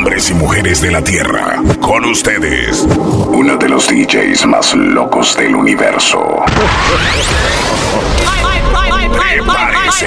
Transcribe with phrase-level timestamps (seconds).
[0.00, 2.86] Hombres y mujeres de la Tierra, con ustedes,
[3.28, 6.42] uno de los DJs más locos del universo.
[9.12, 10.06] Prepárese.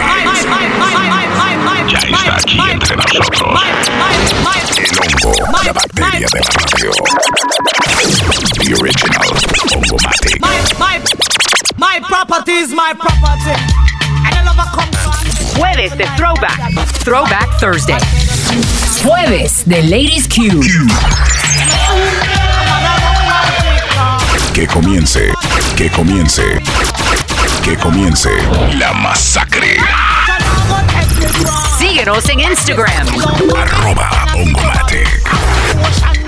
[1.88, 3.60] Ya está aquí entre nosotros.
[4.78, 5.32] El hongo,
[5.64, 6.92] la bacteria de la radio.
[8.66, 9.30] The original
[9.76, 10.42] Hongomatic.
[11.78, 13.54] My property is my property.
[14.26, 14.90] And I never come
[15.56, 16.60] Jueves de Throwback.
[17.04, 17.98] Throwback Thursday.
[19.04, 20.62] Jueves de Ladies Q.
[24.54, 25.32] Que comience,
[25.76, 26.44] que comience,
[27.64, 28.30] que comience
[28.78, 29.78] la masacre.
[31.78, 33.08] Síguenos en Instagram.
[33.56, 36.23] Arroba Ongomatic.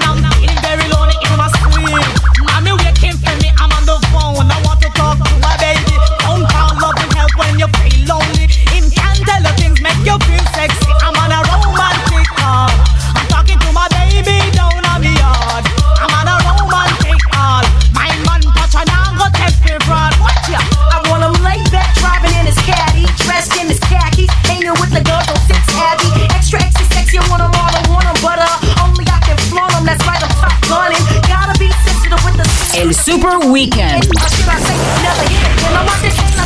[33.21, 34.01] Saying I'm-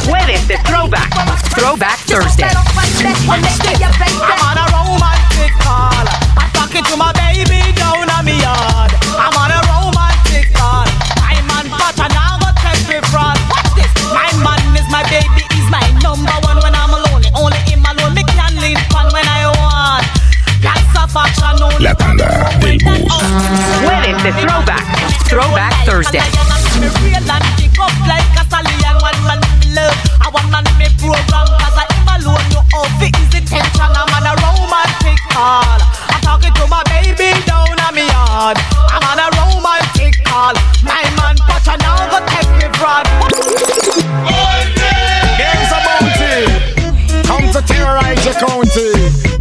[0.05, 1.09] Jueves de Throwback.
[1.57, 2.45] Throwback Thursday.
[2.45, 3.41] I'm
[4.45, 6.05] on a romantic call.
[6.37, 8.91] I'm talking to my baby down on me yard.
[9.17, 10.85] I'm on a romantic call.
[11.21, 13.37] My man touch and I go take me fraud.
[13.49, 13.91] Watch this.
[14.13, 17.23] My man is my baby, he's my number one when I'm alone.
[17.35, 20.05] Only him alone me can lean on when I want.
[20.63, 21.83] Lots of action only.
[21.83, 23.01] La tanda del bus.
[23.81, 24.98] Jueves de Throwback.
[25.29, 26.19] Throwback Thursday.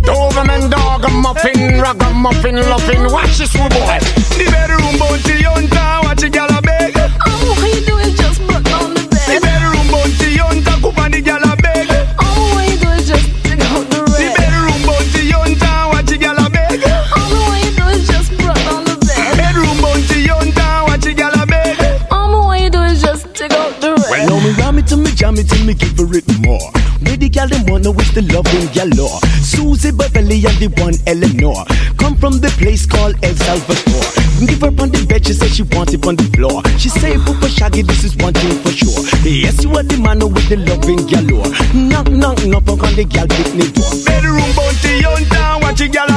[0.09, 3.13] On on on muffin, ragamuffin.
[3.13, 3.69] Watch this, boy.
[3.69, 5.68] The bedroom bounty hunter,
[27.69, 29.21] wanna with the loving galore.
[29.45, 31.65] Susie Beverly and the one Eleanor
[31.97, 34.05] come from the place called El Salvador.
[34.47, 36.63] Give her on the bed, she said she want it on the floor.
[36.79, 39.03] She say, Papa Shaggy, this is one thing for sure.
[39.25, 41.49] Yes, you are the man with the loving galore.
[41.75, 43.93] Knock, knock, knock, knock on the gal me door.
[44.07, 46.09] Bedroom bounty hunter, watch it, gal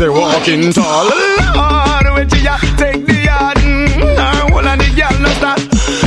[0.00, 1.04] she say walking tall.
[1.04, 5.60] Lord, when she a take the yard, mm, now all of the girl no stop.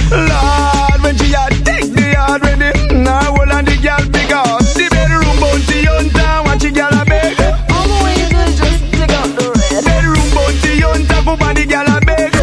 [0.10, 2.74] Lord, when she a take the yard ready,
[3.04, 4.62] now all of the girl big out.
[4.74, 7.38] The bedroom bounty hunter, watch it girl a beg.
[7.70, 8.56] Oh, what you doing?
[8.58, 9.86] Just dig out the red.
[9.86, 12.34] Bedroom bounty hunter, go on the girl a beg.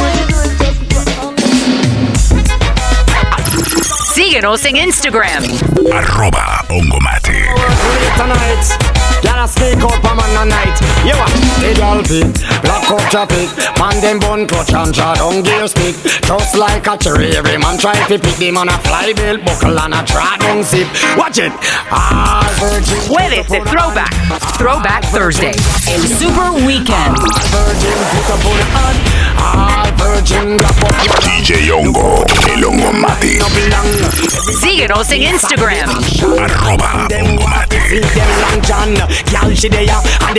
[0.00, 0.56] What you doing?
[0.56, 1.52] Just broke down the
[4.14, 5.44] Síguenos en Instagram.
[5.92, 7.52] Arroba Hongomatic.
[8.16, 8.64] Tonight,
[9.22, 10.05] y'all a sneak up a man a
[10.48, 10.76] night.
[11.04, 11.26] You a
[11.60, 13.50] the girl fit, black up traffic.
[13.78, 15.96] Man them bun clutch and draw down gear stick.
[16.22, 19.78] Just like a cherry, every man try to pick them on a fly bill buckle
[19.78, 20.88] and a draw down zip.
[21.16, 21.52] Watch it.
[21.90, 23.00] Ah, virgin.
[23.08, 24.14] Jueves de Throwback.
[24.58, 25.54] Throwback Thursday.
[25.90, 27.16] El Super Weekend.
[27.52, 28.66] Virgin, put up on the.
[29.38, 33.36] Ah, virgin, grab up your DJ Hongo, el Hongomatic.
[33.38, 33.45] no belong.
[34.52, 35.90] Síguenos en Instagram.
[36.38, 37.08] Arroba
[39.56, 39.88] she there
[40.28, 40.38] and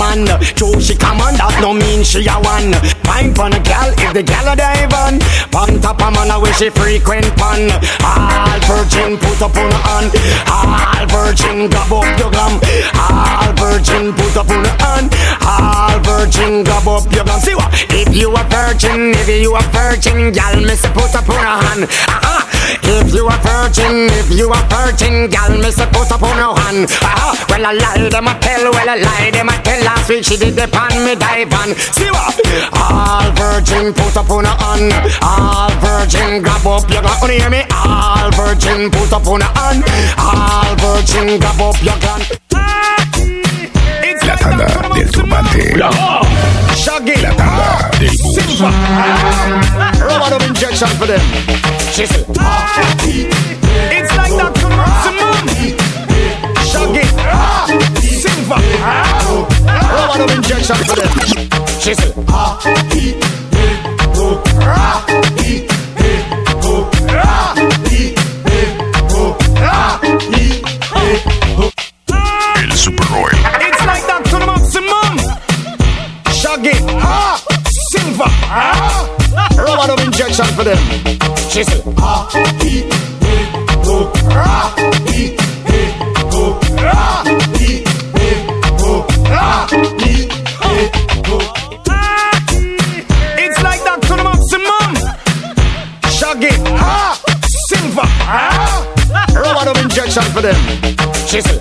[0.00, 0.26] on
[0.84, 0.94] she
[1.36, 2.72] that no mean she a one.
[3.04, 3.60] Fine pon a
[4.00, 5.18] if the a dive on.
[5.50, 7.68] Pon top a man she frequent pon
[8.04, 10.12] All virgin put up on hand.
[10.48, 12.30] All virgin grab up your
[12.96, 15.12] All virgin put up on hand.
[15.44, 17.72] All virgin grab up your See what?
[17.90, 20.32] If you a virgin, if you a virgin
[20.76, 21.84] say put up on a hand.
[21.84, 22.47] Uh-huh.
[22.84, 26.52] If you a virgin, if you a virgin Girl me say put up on your
[26.52, 27.46] hand uh-huh.
[27.48, 30.36] Well I lie them a tell, well I lie them a tell Last week she
[30.36, 32.36] did the pan me dive on See what?
[32.76, 34.92] All virgin put up on a hand
[35.24, 37.64] All virgin grab up your gun Wanna hear me?
[37.72, 39.84] All virgin put up on a hand
[40.20, 42.20] All virgin grab up your gun
[44.28, 45.74] La tanda del turbante.
[46.74, 48.14] Shaggy La tanda bus.
[48.34, 48.72] Silver.
[50.04, 51.20] Rubber of injection for them.
[51.92, 52.24] Chisel.
[53.90, 55.46] It's like that maximum.
[56.70, 57.04] Shaggy.
[58.20, 58.60] Silver.
[59.94, 61.10] Rubber of injection for them.
[61.80, 62.12] Chisel
[78.20, 80.76] Of injection for them.
[81.50, 81.82] Chisel
[93.38, 94.94] It's like that to the maximum.
[96.10, 96.52] Shaggy
[97.68, 98.08] Silver.
[99.38, 100.58] Rubber of injection for them.
[101.28, 101.58] Chisel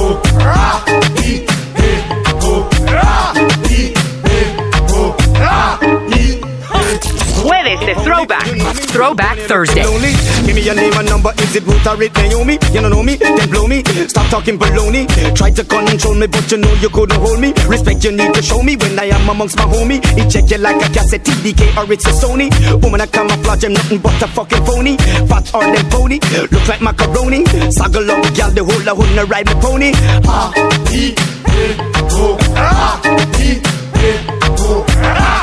[0.00, 0.89] Jueves
[8.90, 9.38] Throwback.
[9.38, 9.82] Throwback Thursday.
[10.46, 11.32] Give me your name and number.
[11.38, 12.54] Is it Ruth or it Naomi?
[12.72, 13.16] You don't know me?
[13.16, 13.82] Then blow me.
[14.08, 15.06] Stop talking baloney.
[15.34, 17.52] Try to control me, but you know you couldn't hold me.
[17.68, 20.04] Respect you need to show me when I am amongst my homie.
[20.18, 22.50] He check you like a cassette TDK or it's a Sony.
[22.82, 24.96] Woman, I camouflage, I'm nothing but a fucking phony.
[25.30, 26.18] Fat or them pony.
[26.50, 27.44] Look like macaroni.
[27.70, 29.92] Sag along, gal, the whole of hood ride my pony.
[30.26, 30.50] Ah,
[30.90, 31.74] he, he,
[32.18, 33.00] oh, ah,
[33.38, 34.10] he, he,
[34.58, 35.39] oh, ah,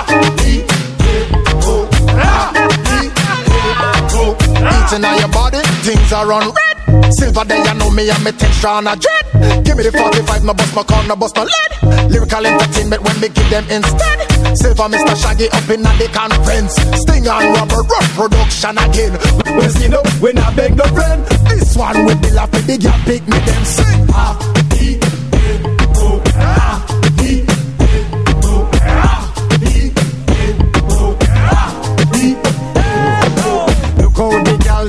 [4.87, 7.13] Eating on your body, things are on red.
[7.13, 9.65] Silver day, you know me and me texture on a dread.
[9.65, 12.09] Give me the 45, no bust my corner, bust my lead.
[12.09, 14.17] Lyrical entertainment when me give them instead.
[14.55, 15.11] Silver Mr.
[15.19, 16.71] Shaggy up in the conference.
[17.03, 19.11] Sting and rubber, rough production again.
[19.59, 21.25] We see no, we not beg no friend.
[21.51, 24.07] This one with the laugh, the girl pick me them sing.
[24.15, 24.39] Ah,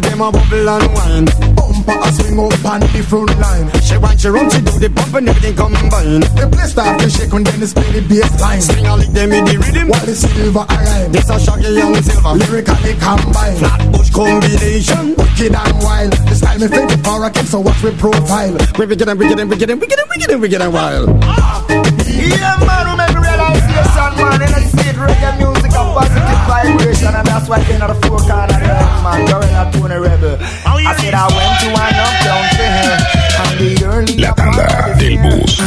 [0.00, 1.24] girl them a bubble and wine.
[1.54, 3.66] Bumper a swing up on the front line.
[3.82, 6.20] She want she run, she do the bump and everything combine.
[6.36, 8.60] The place start to shake and then it's play the bass line.
[8.60, 9.88] Swing a lick them in the rhythm.
[9.88, 12.34] While the silver arrive, This a shaggy young silver.
[12.38, 13.56] lyrically combine.
[13.58, 15.04] Flatbush combination.
[15.16, 16.12] Wicked and wild.
[16.12, 18.54] The style me fit for a kid, so watch me profile.
[18.78, 21.08] We wicked and wicked and wicked and wicked and wicked and wicked and wild.
[21.22, 21.64] Ah,
[22.08, 24.42] yeah, man, we make man.
[24.42, 28.58] In the state, reggae music, a positive vibration, and that's why in the four corner,
[28.58, 29.26] there, man.
[29.28, 30.36] You're in a Tony Rebel.
[30.66, 34.66] Oh, I said I went to an uptown fair, and La tanda
[34.98, 35.58] del bus.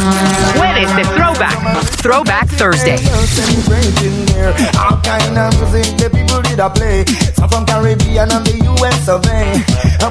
[0.55, 1.57] Jueves de Throwback.
[2.01, 2.97] Throwback Thursday.
[2.97, 4.53] celebrating there.
[4.79, 7.05] All kind of music the people did a play.
[7.35, 9.61] Some from Caribbean and the US of A.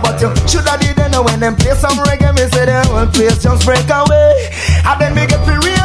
[0.02, 3.06] But you should have did know when them play some reggae, me say the whole
[3.06, 4.50] place just break away.
[4.86, 5.79] And then me get to realize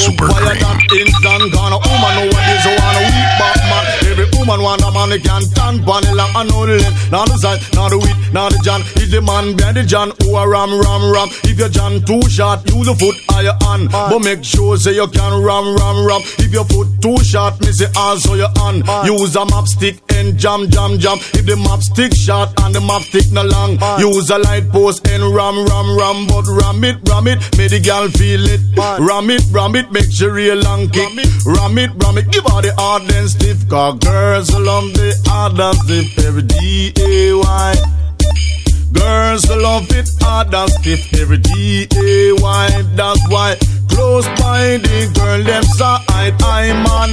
[0.00, 3.84] man can't fire that instant gone, a woman nowadays wanna weak back man.
[4.08, 5.44] Every woman want a man who can
[6.04, 7.10] the long and the.
[7.10, 8.80] Not the side, not the width, not the John.
[8.96, 11.28] Is the man behind the John who a ram, ram, ram.
[11.44, 13.16] If your John too short, use a foot
[13.78, 16.22] But make sure say you can ram, ram, ram.
[16.38, 18.82] If your foot too short, me say ah, also your hand.
[19.06, 21.18] Use a map stick and jam, jam, jam.
[21.38, 25.06] If the map stick short and the map stick no long, use a light post
[25.06, 26.26] and ram, ram, ram.
[26.26, 28.60] But ram it, ram it, make the girl feel it.
[28.76, 31.08] Ram it, ram it, make she real long kick.
[31.46, 33.68] Ram it, ram it, give her the hard and stiff.
[33.68, 37.74] Cause girls love the hard and stiff every D-A-Y.
[39.70, 42.82] Love it hard and stiff every D-A-Y.
[42.98, 43.54] That's why
[43.86, 47.10] close by the girl them side I man.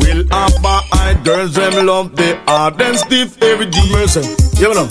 [0.00, 3.76] Will have my eye girls them love the hard and stiff every D.
[3.92, 4.24] Mercy,
[4.56, 4.88] you know.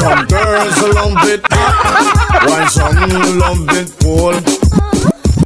[0.00, 2.96] some girls love it hot, while some
[3.44, 4.40] love it cold.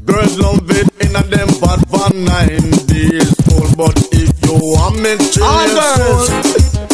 [0.06, 3.76] Girls love it in a them bad for nine days old.
[3.76, 6.30] But if you want me to All girls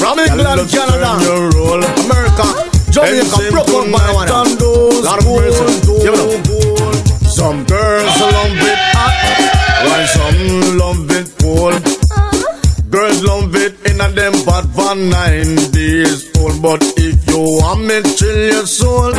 [0.01, 1.21] from England, Canada,
[2.09, 4.33] America, Jamaica, Brooklyn, marijuana.
[5.07, 5.63] Lot of mercy.
[6.03, 7.29] Give it up.
[7.31, 8.35] Some girls uh-huh.
[8.35, 9.15] love it hot,
[9.87, 10.43] while some
[10.83, 11.75] love it cold.
[11.79, 12.91] Uh-huh.
[12.91, 16.61] Girls love it in a them bad for nine days old.
[16.61, 19.15] But if you want me chill your soul,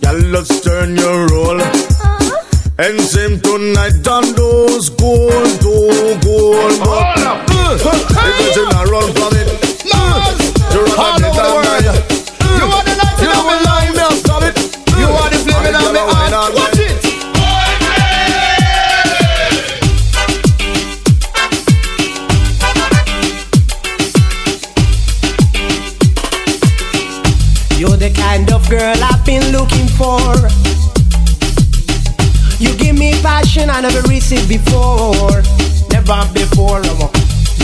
[0.00, 1.60] y'all let's turn your roll.
[1.60, 2.42] Uh-huh.
[2.78, 6.80] And same tonight on those gold, gold, gold.
[6.80, 7.20] But
[8.40, 9.45] it doesn't run from it.
[32.58, 35.42] You give me passion I never received before.
[35.90, 36.80] Never before.
[36.82, 37.10] no.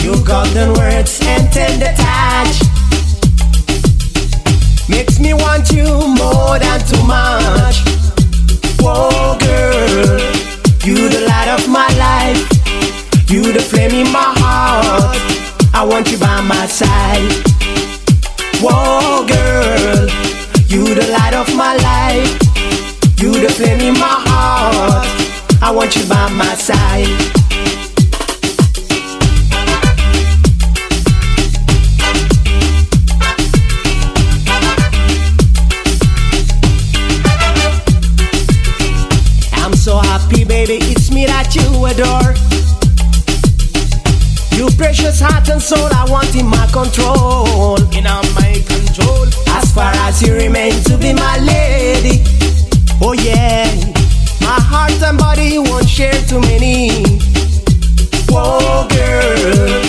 [0.03, 2.55] Your golden words and tender touch
[4.89, 7.77] makes me want you more than too much.
[8.83, 10.19] Whoa, girl,
[10.83, 12.43] you the light of my life.
[13.31, 15.17] You the flame in my heart.
[15.73, 17.31] I want you by my side.
[18.61, 20.09] Whoa, girl,
[20.73, 22.33] you the light of my life.
[23.21, 25.05] You the flame in my heart.
[25.61, 27.05] I want you by my side.
[39.53, 42.33] I'm so happy, baby, it's me that you adore.
[44.57, 47.77] You precious heart and soul, I want in my control.
[47.93, 49.27] In my control.
[49.55, 50.52] As far as you remain
[50.85, 52.23] to be my lady.
[53.01, 53.69] Oh yeah.
[54.41, 56.91] My heart and body won't share too many.
[58.29, 59.81] Whoa, girl.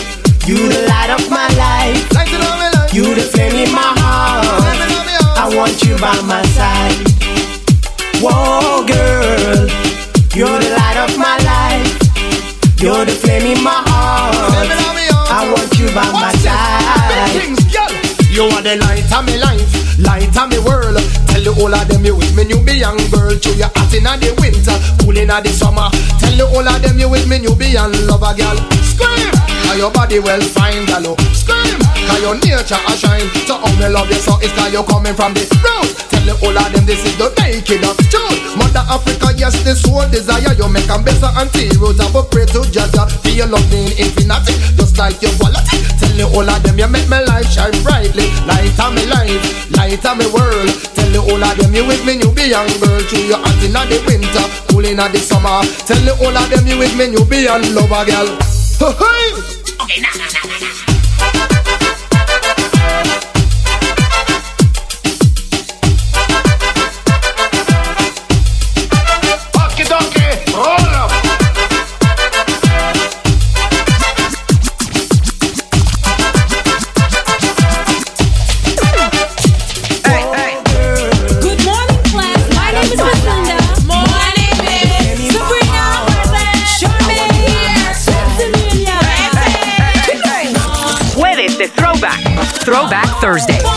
[0.46, 2.12] You the light of my life.
[2.12, 2.44] Light in.
[2.94, 4.46] You the flame in my heart.
[4.62, 5.38] Flame in my heart.
[5.42, 6.94] I want you by my side.
[8.22, 9.66] Whoa, girl.
[10.30, 11.90] You're the light of my life.
[12.78, 14.34] You're the flame in my heart.
[14.54, 15.26] Flame in my heart.
[15.26, 17.34] I want you by my side.
[17.34, 17.90] Big things, girl.
[18.30, 19.43] You are the light of my life,
[21.54, 23.30] the whole of them you with me, you be young girl.
[23.30, 25.88] To you hot inna the winter, cool inna the summer.
[26.18, 28.58] Tell the whole of them you with me, you be young lover, girl.
[28.82, 29.30] Scream,
[29.66, 31.14] cause your body well fine, girl.
[31.14, 31.16] oh.
[31.34, 33.28] Scream, cause your nature a shine.
[33.48, 35.88] So how me love you so it's cause you coming from the road.
[36.10, 38.56] Tell the whole of them this is the naked of truth.
[38.56, 41.98] Mother Africa, yes, this soul desire you make 'em better and heroes.
[42.00, 45.78] I will pray to Jaja, feel love me in infinity, just like your quality.
[45.98, 49.42] Tell the whole of them you make my life shine brightly, light of my life,
[49.76, 50.70] light of my world.
[50.94, 53.00] Tell the whole of them you with me, you be young girl.
[53.08, 55.62] Through your hot inna the winter, cool inna the summer.
[55.86, 58.28] Tell the whole of them you with me, you be a lover girl.
[59.00, 59.32] Hey,
[59.80, 60.00] Okie
[93.34, 93.73] Thursday.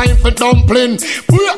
[0.00, 0.98] Fine for dumpling.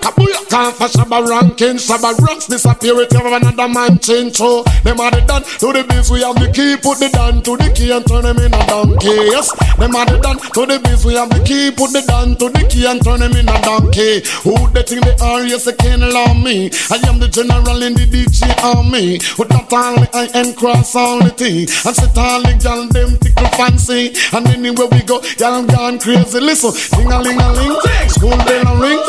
[0.03, 1.77] Booyaka, booyaka, for shabba ranking.
[1.77, 4.37] Shabba rocks disappear with you another man change.
[4.37, 6.11] So them are the done to the biz.
[6.11, 8.67] We have the key, put the down to the key and turn them in a
[8.67, 9.31] donkey.
[9.31, 11.05] Yes, them are the done to the biz.
[11.05, 13.57] We have the key, put the down to the key and turn them in a
[13.63, 14.23] donkey.
[14.43, 15.43] Who they think they are?
[15.47, 16.71] Yes, they can't allow me.
[16.91, 19.19] I am the general in the DJ army.
[19.39, 21.71] With not only I and cross all the thing.
[21.87, 24.15] And sit all the gal them tickle fancy.
[24.35, 26.41] And anywhere we go, y'all gone crazy.
[26.41, 27.77] Listen, ding a ling a ling,
[28.11, 29.01] school bell a ring,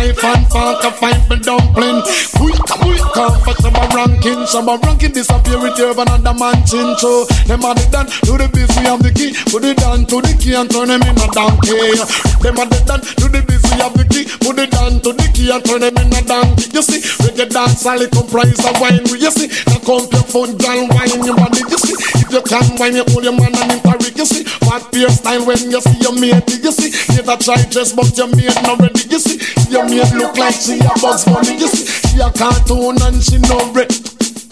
[0.00, 2.00] knife and fork a fight for dumpling.
[2.38, 4.40] Booyaka, booyaka, for shabba ranking.
[4.48, 6.96] Shabba ranking disappear with you another man chin.
[6.96, 8.70] So them are the done to the biz.
[8.78, 11.28] We have the key, put it down to the key and turn them in a
[11.34, 11.98] donkey.
[12.40, 13.62] Them are the done to the biz.
[13.70, 16.20] We have the key, put it down to the key and turn them in a
[16.24, 16.70] donkey.
[16.72, 19.04] You see, reggae dance all it comprise of wine.
[19.10, 21.62] You see, now come your phone, girl, wine your body.
[21.68, 24.90] You see, if you can wine, you hold your man and in You see, what
[24.92, 26.48] beer style when you see your mate.
[26.62, 29.06] You see, a try dress but your mate not ready.
[29.08, 29.38] You see,
[29.70, 31.58] your mate look like she a Bugs Bunny.
[31.58, 33.90] You see, she a cartoon and she no red.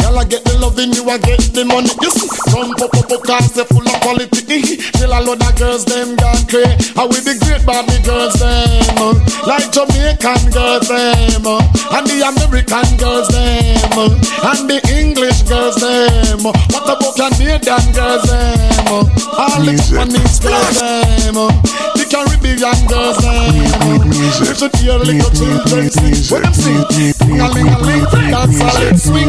[0.08, 1.92] Girl, I get the loving, you I get the money.
[2.00, 4.80] You see, some pop up up cars, they full of quality.
[4.96, 6.96] Till a lot of girls, them gone crazy.
[6.96, 8.96] How we the great body girls, them.
[8.96, 9.12] uh,
[9.44, 11.44] Like Jamaican girls, them.
[11.44, 11.60] uh,
[11.92, 13.92] And the American girls, them.
[14.00, 16.40] uh, And the English girls, them.
[16.40, 18.88] What about Canadian girls, them.
[18.88, 21.36] All the Japanese girls, them.
[22.00, 24.08] The Caribbean girls, them.
[24.08, 26.16] You should hear little children sing.
[26.32, 26.80] When them sing,
[27.28, 29.28] ling a ling a ling, dance all and swing.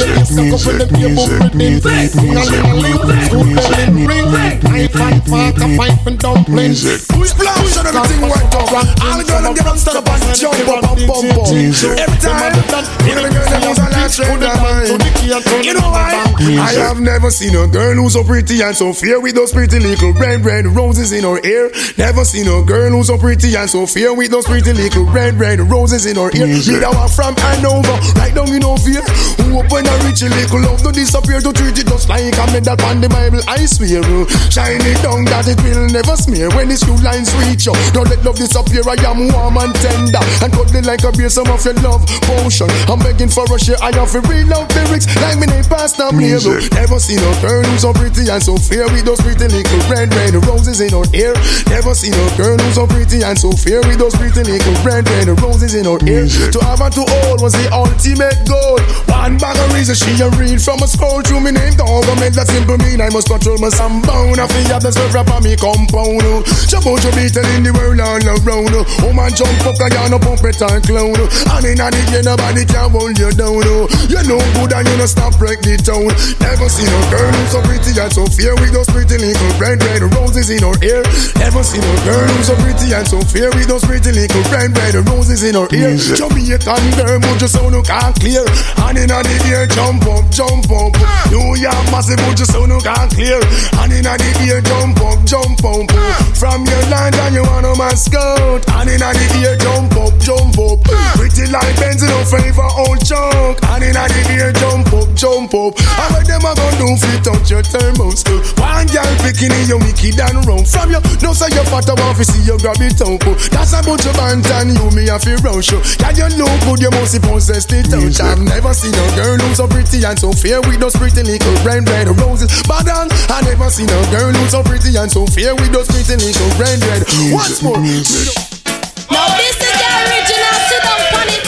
[0.00, 1.60] DJ is stuck up in the beer boom rhythm.
[1.60, 4.24] Ling a ling a ling, school bell in ring.
[4.32, 6.74] Knife and pipe and dumpling.
[6.74, 8.72] Splash and everything went up.
[8.72, 11.52] All the girls them get up, stand up and jump up and bump up.
[11.52, 15.64] Every time, know the girl a last train of mine.
[15.64, 16.24] You know why?
[16.40, 19.78] I have never seen a girl who's so pretty and so fair with those pretty
[19.78, 21.70] little red, red roses in her hair.
[21.96, 25.38] Never seen a girl who's so pretty and so fair with those pretty little red,
[25.38, 26.48] red roses in her ear.
[26.80, 29.04] That one from Hanover, right down in Ovia.
[29.40, 32.78] Who open a rich little love to disappear to treat it just like a medal
[32.86, 33.40] on the Bible.
[33.46, 34.02] I swear,
[34.50, 37.74] shine it down that it will never smear when the few lines reach you.
[37.92, 38.82] Don't let love disappear.
[38.88, 41.30] I am warm and tender and cuddly like a beer.
[41.30, 42.68] Some of your love potion.
[42.90, 43.78] I'm begging for a share.
[43.78, 46.42] I have to read love lyrics like me name Pastor Blair.
[46.74, 50.10] Never seen a girl who's so pretty and so fair with those pretty little red,
[50.10, 51.30] red roses in her hair.
[51.70, 55.06] Never seen a girl who's so pretty and so fair with those pretty little red,
[55.06, 56.26] red roses in her hair.
[56.26, 58.82] To have and to hold was the ultimate goal.
[59.06, 61.78] One bag of reason she a read from a scroll through me name.
[61.78, 62.98] Don't go make that simple mean.
[62.98, 64.42] I must control my sunbound.
[64.42, 66.26] I feel the serve up on me compound.
[66.26, 66.42] oh.
[66.66, 68.74] Jump out your beat in the world all around.
[68.74, 68.82] oh.
[69.06, 71.14] Oh man jump up and you no pump and clown.
[71.14, 73.60] And in the nobody can hold you down.
[73.66, 73.88] oh.
[74.08, 76.08] You know good and you no stop break the town.
[76.40, 79.82] Never seen a girl who's so pretty and so fair with those pretty little red
[79.84, 81.02] red roses in her hair.
[81.36, 84.72] Never seen a girl who's so pretty and so fair with those pretty little red
[84.72, 85.96] red roses in her ear.
[85.98, 88.44] Jamaican girl, but your sound no can't clear.
[88.86, 90.94] And in the ear, jump up, jump up.
[91.28, 93.40] New York massive, but your sound no can't clear.
[93.82, 95.90] And in the ear, jump up, jump up.
[96.38, 98.62] From your land and you wanna mascot.
[98.78, 100.78] And in the ear, jump up, jump up.
[101.18, 103.58] Pretty like Benz, no favor old chunk.
[103.70, 105.74] And in the ear, jump up, jump up.
[105.76, 108.22] And what them a gonna do fit touch your thermos?
[108.58, 111.00] One girl picking in your wicked and round from you.
[111.22, 113.22] No say your father want to see you grab it up.
[113.50, 115.80] That's about your band and you me have to rush you.
[115.98, 116.80] Can you look good?
[116.80, 118.20] You must possess the touch.
[118.20, 121.54] I've never seen a girl who's so pretty and so fair with those pretty little
[121.64, 122.50] red red roses.
[122.66, 125.88] But then I never seen a girl who's so pretty and so fair with those
[125.88, 127.02] pretty little red red.
[127.32, 127.78] Once more.
[127.78, 131.44] Now this is the original sit down on it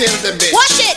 [0.00, 0.56] Kill them, bitch.
[0.56, 0.96] Watch it.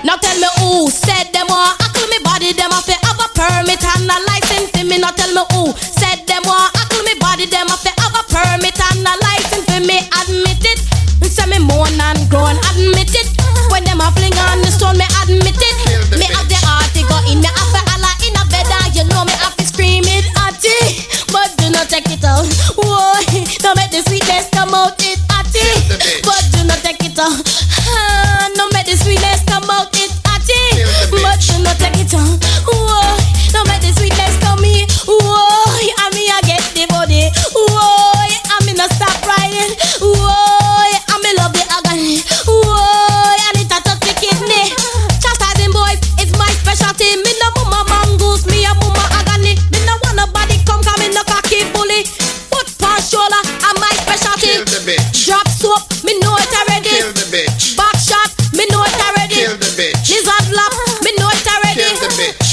[0.00, 3.28] Now tell me who said them want ackle me body them have to have a
[3.36, 4.96] permit and a license for me.
[4.96, 8.24] Now tell me who said them want ackle me body them have to have a
[8.24, 10.00] permit and a license for me.
[10.16, 10.80] Admit it.
[11.28, 12.56] Say me moan and groan.
[12.72, 13.28] Admit it.
[13.68, 15.76] When them a fling on the stone, me admit it.
[16.16, 17.44] Me have the go in.
[17.44, 21.04] Me have holla in a bed and you know me have to scream it atty.
[21.28, 22.48] But do not take it out.
[22.80, 23.12] Whoa,
[23.60, 25.27] don't make the sweetness come out it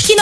[0.06, 0.22] キノ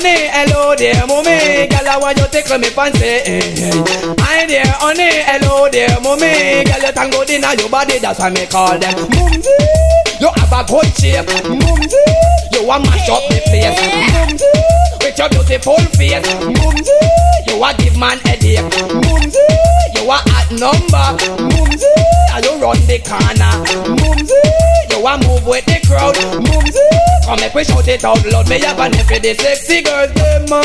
[0.00, 1.68] honey, hello there, mommy.
[1.68, 3.20] Girl, I want you to tickle me fancy.
[4.20, 6.64] Hi there, honey, hello there, mommy.
[6.64, 8.96] Girl, you tango in your body, that's why me call them.
[9.12, 9.52] Mumsy,
[10.20, 11.28] you have a good shape.
[11.44, 12.00] Mumsy,
[12.52, 13.76] you want mash up the place.
[14.16, 14.48] Mumsy,
[15.04, 16.24] with your beautiful face.
[16.40, 16.96] Mumsy,
[17.46, 18.64] you want give man headache.
[18.88, 19.44] Mumsy,
[19.96, 21.08] you a hot number.
[21.44, 21.92] Mumsy,
[22.40, 23.52] you run the corner.
[24.00, 24.39] Mumsy,
[25.00, 26.16] you a move with the crowd.
[26.36, 26.84] Mumsy,
[27.24, 28.48] come make we shout it out loud.
[28.48, 30.52] Me have a name for the sexy girls them.
[30.52, 30.60] uh.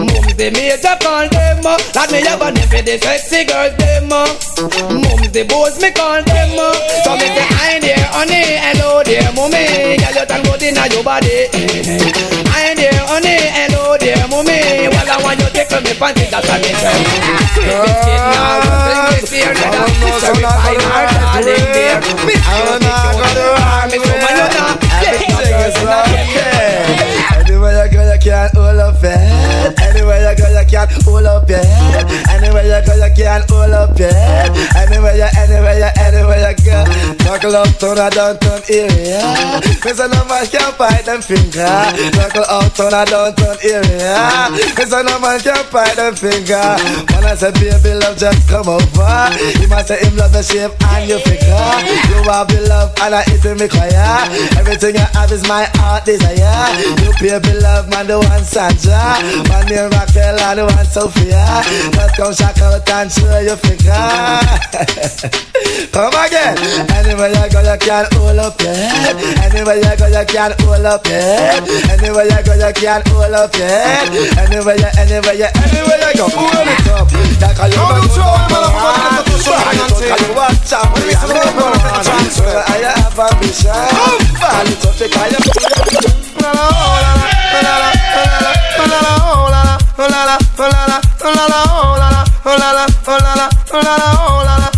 [0.00, 1.60] Mumsy, major call them.
[1.66, 1.76] uh.
[1.92, 4.08] That me have a name for the sexy girls them.
[4.08, 4.24] uh.
[4.88, 6.50] Mumsy, boys me call them.
[6.56, 6.72] uh.
[7.04, 10.00] So me say hi there, honey, hello there, mommy.
[10.00, 11.52] Girl, you tango inna your body.
[12.56, 14.88] Hi there, honey, hello there, mommy.
[15.18, 16.94] I want you to tickle me fancy, that's what me say.
[16.94, 19.90] Sweet biscuit now, something this here, that I'm
[20.22, 21.98] certified hard, darling dear.
[22.22, 24.78] Me sure me sure the arm is woman, you know.
[25.02, 25.74] Yes,
[27.34, 29.47] Anywhere you go, you can't hold up your head.
[29.76, 32.06] Anywhere you go, you can't hold up your head.
[32.30, 34.50] Anywhere you go, you can't hold up your head.
[34.76, 36.78] Anywhere you, anywhere you, anywhere you go.
[37.24, 39.60] Knuckle up, turn a downtown area.
[39.80, 41.68] Cause no man can fight them finger.
[42.16, 44.48] Knuckle up, turn a downtown area.
[44.74, 46.76] Cause no man can fight them finger.
[47.12, 49.14] When I say baby love, just come over.
[49.60, 51.68] You must say him love the shape and your figure.
[52.08, 54.28] You have the love and I eat me choir.
[54.58, 56.38] Everything I have is my heart desire.
[57.04, 59.20] You baby love man, the one Sandra.
[59.58, 61.42] Man name Raquel and one Sophia.
[61.90, 63.90] Just come shock out and show your figure.
[65.90, 66.54] come again.
[66.94, 69.18] Anywhere you go, you can hold up your head.
[69.50, 71.66] Anywhere you go, you can hold up your head.
[71.90, 74.06] Anywhere you go, you can hold up your head.
[74.38, 77.10] Anywhere you, anywhere you, anywhere you go, hold it up.
[77.42, 78.06] Like a you man,
[80.22, 81.34] you watch out, we are the
[82.62, 83.74] I have ambition.
[84.38, 84.94] Fall it up,
[91.34, 91.58] take I
[94.72, 94.77] We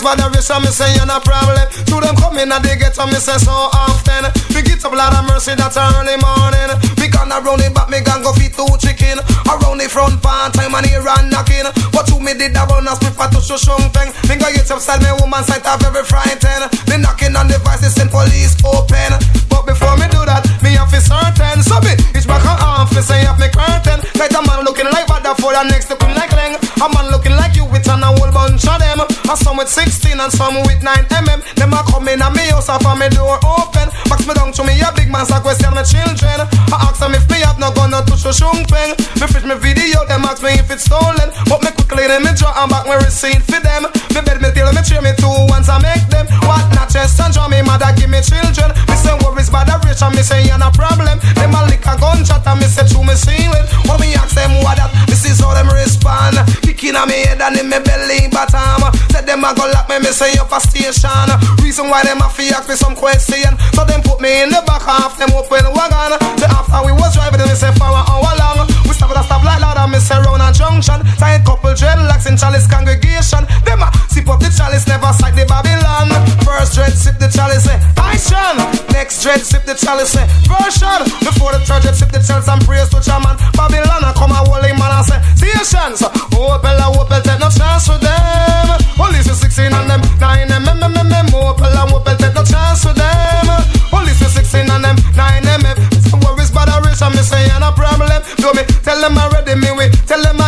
[0.00, 1.60] The rich, me say you're no problem.
[1.92, 4.32] To them coming and they get on me say so often.
[4.56, 6.72] We get up lot of mercy that early morning.
[6.96, 9.20] Me gonna round it back, me gonna go feed two chicken.
[9.44, 11.68] Around the front part time and here and knocking.
[11.92, 14.08] What you me did that run as prefer to show something.
[14.24, 16.72] Me go get up style, me woman sight are very frightened.
[16.88, 19.20] Me knocking on the device, they send police open.
[19.52, 21.60] But before me do that, me have to certain.
[21.60, 24.00] So me, it's back on office, I have me curtain.
[24.16, 26.56] Like a man looking like bad for the next looking like Leng.
[26.80, 28.89] A man looking like you with an whole bunch of them.
[29.30, 31.54] And some with 16 and some with 9 mm.
[31.54, 33.86] Them a come in and me house off and me door open.
[34.10, 36.42] Box me down to me a big man, so question my children.
[36.74, 38.98] I ask them if me have no gun or touch a shumping.
[39.22, 41.30] Me fish me video, them ask me if it's stolen.
[41.46, 43.86] But me quickly them me draw and back my receipt for them.
[44.10, 46.26] Me bed me tell me cheer me two once I make them.
[46.42, 48.74] What not chest and draw me mother give me children.
[48.90, 51.22] Me say worries bad the rich and me say you're no problem.
[51.38, 53.62] Them a lick a gunshot and me say through me ceiling.
[53.86, 56.34] When me ask them what that, this is how them respond.
[56.66, 58.90] Kicking on me head and in me belly bottom.
[59.20, 61.28] Said them a go lock me, me say up a station.
[61.60, 63.52] Reason why them a fi ask me some question.
[63.76, 66.16] So them put me in the back half them open wagon.
[66.40, 68.64] The after we was driving, me say for an hour long.
[68.88, 71.04] We stop at a stop light loud and me say round a junction.
[71.20, 73.44] Tight couple dreadlocks in chalice congregation.
[73.68, 76.08] Them a sip up the chalice, never sight the Babylon.
[76.40, 78.56] First dread sip the chalice, eh, say action.
[78.96, 81.04] Next dread sip the chalice, eh, say version.
[81.20, 83.36] Before the third dread sip the chalice and praise to Chaman.
[83.52, 86.00] Babylon I come a holy man and say stations.
[86.32, 88.80] Opel, oh, Opel, oh, take no chance with them.
[89.10, 92.84] Police is 16 on them, 9 mm, mm, mm, mm, Opel, Opel, take no chance
[92.86, 93.46] with them.
[93.90, 95.66] Police is 16 on them, 9 mm.
[96.08, 98.22] Some worries about a rich and me say and a problem.
[98.38, 100.39] Do me tell them already, me we tell them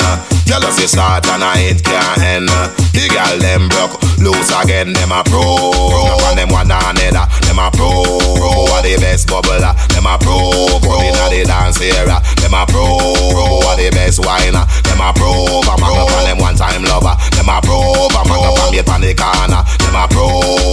[0.00, 0.46] friend.
[0.46, 2.48] Tell us you start and I ain't can't end.
[2.94, 5.42] The girl them broke loose again, them a pro.
[6.30, 7.90] And them one another, them a pro.
[7.90, 9.74] Who are the best bubbler?
[9.94, 10.78] Them a pro.
[10.80, 12.84] Put in the dance area, them a pro.
[13.34, 14.64] Who are the best whiner?
[14.84, 15.62] Them a pro.
[15.64, 17.16] Come on, up them one time lover.
[17.34, 18.08] Them a pro.
[18.12, 19.62] Come on, up and on the corner.
[19.80, 20.26] Them a pro.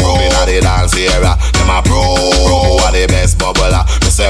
[0.04, 2.02] Put in the dance area, them a pro.
[2.02, 3.82] Who are the best bubbler?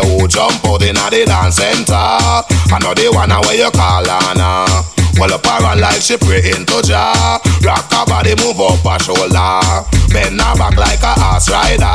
[0.03, 1.93] Who jump out in the dance center.
[1.93, 4.05] I know the one where you call.
[4.07, 4.83] Uh.
[5.19, 7.37] Well, up her like she pray into Jah.
[7.61, 9.85] Rock her body, move up her shoulder.
[10.09, 11.85] Bend her back like a horse rider.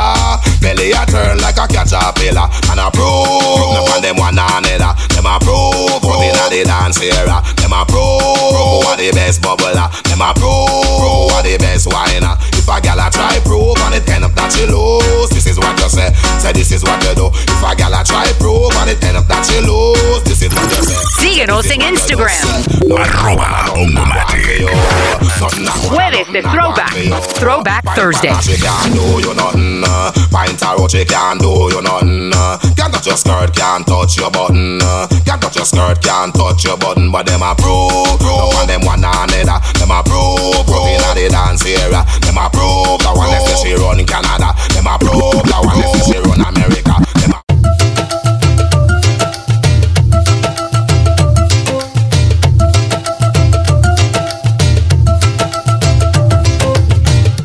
[0.61, 2.47] Belly a turn like a caterpillar.
[2.69, 4.93] And a prove, no on them one another.
[5.11, 7.41] Them a prove, put in the dance era.
[7.57, 9.89] Them a prove, who are the best bubbler.
[10.07, 12.37] Them a prove, who are the best whiner.
[12.67, 15.55] If a gal a try prove and it end up that she lose, this is
[15.55, 16.11] what you say.
[16.35, 17.31] Say this is what you do.
[17.31, 20.51] If a gal a try prove and it end up that she lose, this is
[20.51, 20.99] what you say.
[21.15, 22.35] Síguenos en Instagram.
[22.91, 24.67] Arroba Hongomatic.
[25.87, 26.91] Jueves de Throwback.
[27.39, 28.35] Throwback Thursday.
[28.43, 29.87] She can't do you nothing.
[30.27, 32.35] Pint a roach, she can't do you nothing.
[32.75, 34.83] Can't touch your skirt, can't touch your button.
[35.23, 37.15] Can't touch your skirt, can't touch your button.
[37.15, 39.55] But them a prove, no one them one another.
[39.87, 42.03] Them a prove, prove in the dance area.
[42.19, 44.51] Them a prove, the one that she run in Canada.
[44.75, 46.91] Them a prove, the one that she run America.
[47.23, 47.39] Them a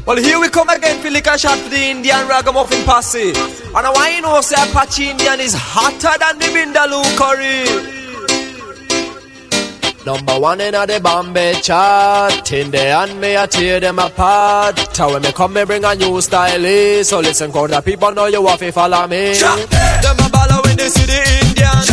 [0.04, 3.30] Well, here we come again for liquor shot for the Indian ragamuffin posse.
[3.30, 8.01] And I want you know, say Apache Indian is hotter than the Vindaloo curry.
[10.04, 12.50] Number one in a the Bombay chart.
[12.50, 14.74] In the hand me I tear them apart.
[14.92, 17.04] Tell when me come me bring a new style?
[17.04, 19.38] So listen cause the people know you have to follow me.
[19.38, 20.58] Them a baller
[20.90, 21.86] see the Indian.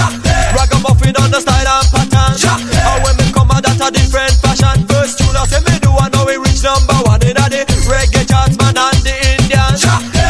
[0.57, 2.33] Ragamuffin on the style and pattern.
[2.33, 4.89] And when me come that a different fashion.
[4.89, 7.61] First tune I say me do I know we reach number one in a the
[7.85, 9.77] reggae charts man and the Indian.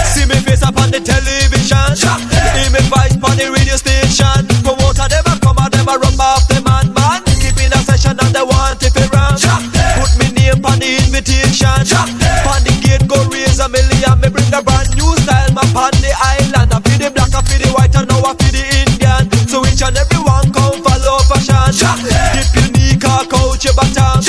[0.04, 1.96] See me face up on the television.
[1.96, 4.49] Hear me voice on the radio station
[9.40, 11.80] Put me name on the invitation.
[12.50, 14.16] On the gate go raise a million.
[14.20, 15.52] Me bring a brand new style.
[15.56, 16.74] Map on the island.
[16.74, 19.24] I feel the black, I feel the white and now I feel the Indian.
[19.48, 22.00] So each and every one come follow fashion.
[22.36, 24.20] Dip knee, cock out your bottom.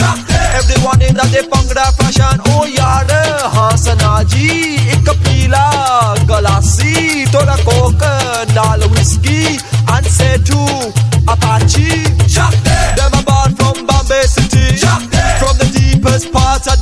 [0.54, 2.38] Everyone in that they Bhangra fashion.
[2.54, 3.10] Oh yaar,
[3.54, 8.06] Hasanaji, ik pila Galassi, thoda coke,
[8.54, 10.92] dal whiskey And say to
[11.26, 12.04] Apache
[12.96, 13.19] Them
[16.60, 16.80] parts of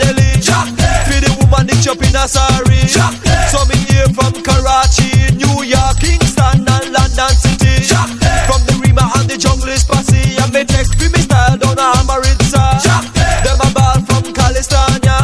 [1.07, 2.83] Feel the woman itch up in a sari.
[3.51, 7.87] So me here from Karachi, New York, Kingston and London City.
[8.47, 11.77] From the Rima and the jungle is posse And me take for me style down
[11.77, 12.81] a Amritsar
[13.45, 15.21] Them a ball from Calistania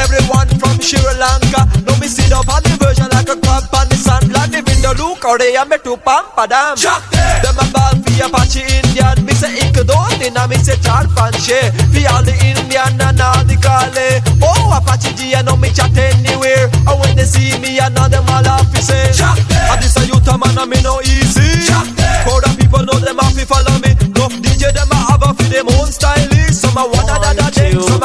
[0.00, 1.68] Everyone from Sri Lanka.
[1.84, 4.32] No me sit up on the version like a crab on the sand.
[4.32, 8.64] Like the window look or they am me to pampa them a ball for Apache
[8.64, 9.24] Indian.
[9.24, 11.04] Me say ik don't and me say char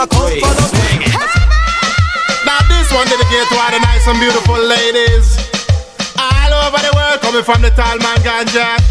[0.07, 0.33] come
[2.45, 5.37] Now this one dedicated to all the nice and beautiful ladies.
[6.17, 8.81] All over the world, coming from the tall man ganja.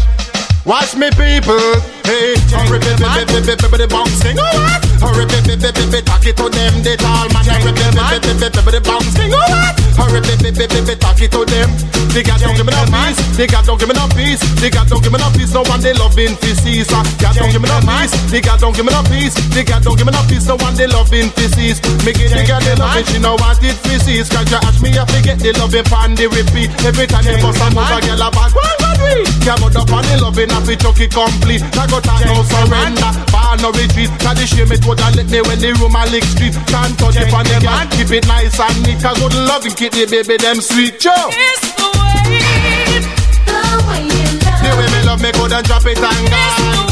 [0.65, 1.59] Watch me people,
[2.05, 4.79] hey, hurry, baby, baby, baby, baby, the bouncing, oh?
[5.01, 8.49] Hurry, baby, baby, baby, talk it to them, the tall man, hurry, baby, baby, baby,
[8.53, 9.81] baby, the bouncing, oh?
[9.97, 11.69] Hurry, baby, baby, baby, talk it to them.
[12.11, 14.67] They got don't give me no peace, they got don't give me no peace, they
[14.67, 15.53] got don't give me no peace.
[15.55, 18.75] No one they loving see, so got don't give me no peace, they got don't
[18.75, 20.43] give me no peace, they got don't give me no peace.
[20.43, 21.71] No one they loving see.
[22.03, 24.19] Me get the girl they love it, she no want it to see.
[24.27, 26.67] Cause you ask me, I forget the loving pan the repeat.
[26.83, 29.23] Every time they bust a move, a girl a back, one, one, three.
[29.47, 31.63] Come up on the loving, I fi chuck it complete.
[31.91, 34.07] Got a no surrender, bar no retreat.
[34.23, 36.55] Cause the shame it woulda let me when the room a lick street.
[36.71, 39.03] Can't touch it on them and keep it nice and neat.
[39.03, 41.11] Cause good loving keep the baby them sweet, Joe.
[41.35, 43.03] It's the way,
[43.43, 43.59] the
[43.91, 44.63] way you love.
[44.63, 46.91] The way me love me and drop it and gone.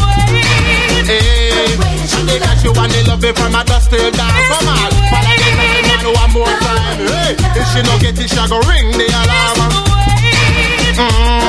[1.07, 1.79] Hey,
[2.27, 4.35] because you want the love it from a dust till down.
[4.51, 6.99] Come on, but I get time man one more time.
[7.07, 9.87] Hey, if she no get it, she go ring the alarm.
[10.99, 11.48] Mm-hmm.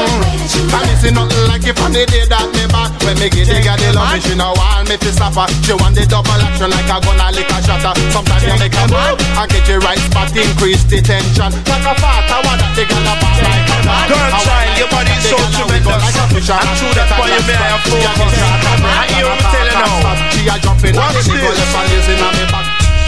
[1.05, 2.91] It from the day that me back.
[3.07, 5.47] When me get the girl the love me, she no want me to suffer.
[5.65, 7.95] She want the double action like a gun a lick a shutter.
[8.11, 11.51] Sometimes you make a move and get the right spot, increase the tension.
[11.71, 14.07] Like a fart, I want that girl a pass like a gun.
[14.11, 16.51] Girl, child, your body so tremendous.
[16.51, 18.35] I'm true, that's why you may have focus.
[18.85, 20.15] I hear you telling now.
[20.35, 22.70] She a jumping, Watch this.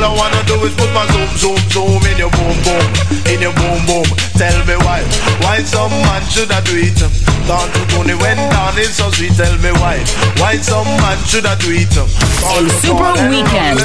[0.00, 2.88] All I wanna do is put my zoom, zoom, zoom in your boom, boom,
[3.28, 4.00] in your boom, boom.
[4.00, 4.16] All.
[4.40, 5.04] Tell me why,
[5.44, 6.96] why some man should I do it?
[7.46, 9.32] Down to Tony when down is so sweet.
[9.36, 9.98] Tell me why,
[10.40, 11.92] why some man should I do it?
[12.48, 13.80] El Super Weekend.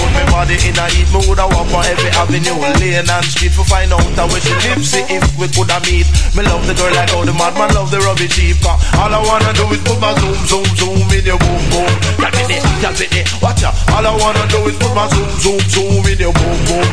[0.00, 3.52] Put me body in a heat, me i've walk on every avenue, lane and street
[3.52, 4.80] for find out how she live.
[4.84, 6.08] See if we coulda meet.
[6.32, 8.36] Me love the girl like how the madman love the rubbish.
[8.64, 11.92] Cause all I wanna do is put my zoom, zoom, zoom in your boom, boom.
[12.18, 13.74] Tap it, tap it, watch out.
[13.92, 16.88] All I wanna do is put my zoom, zoom, zoom in your boom, boom.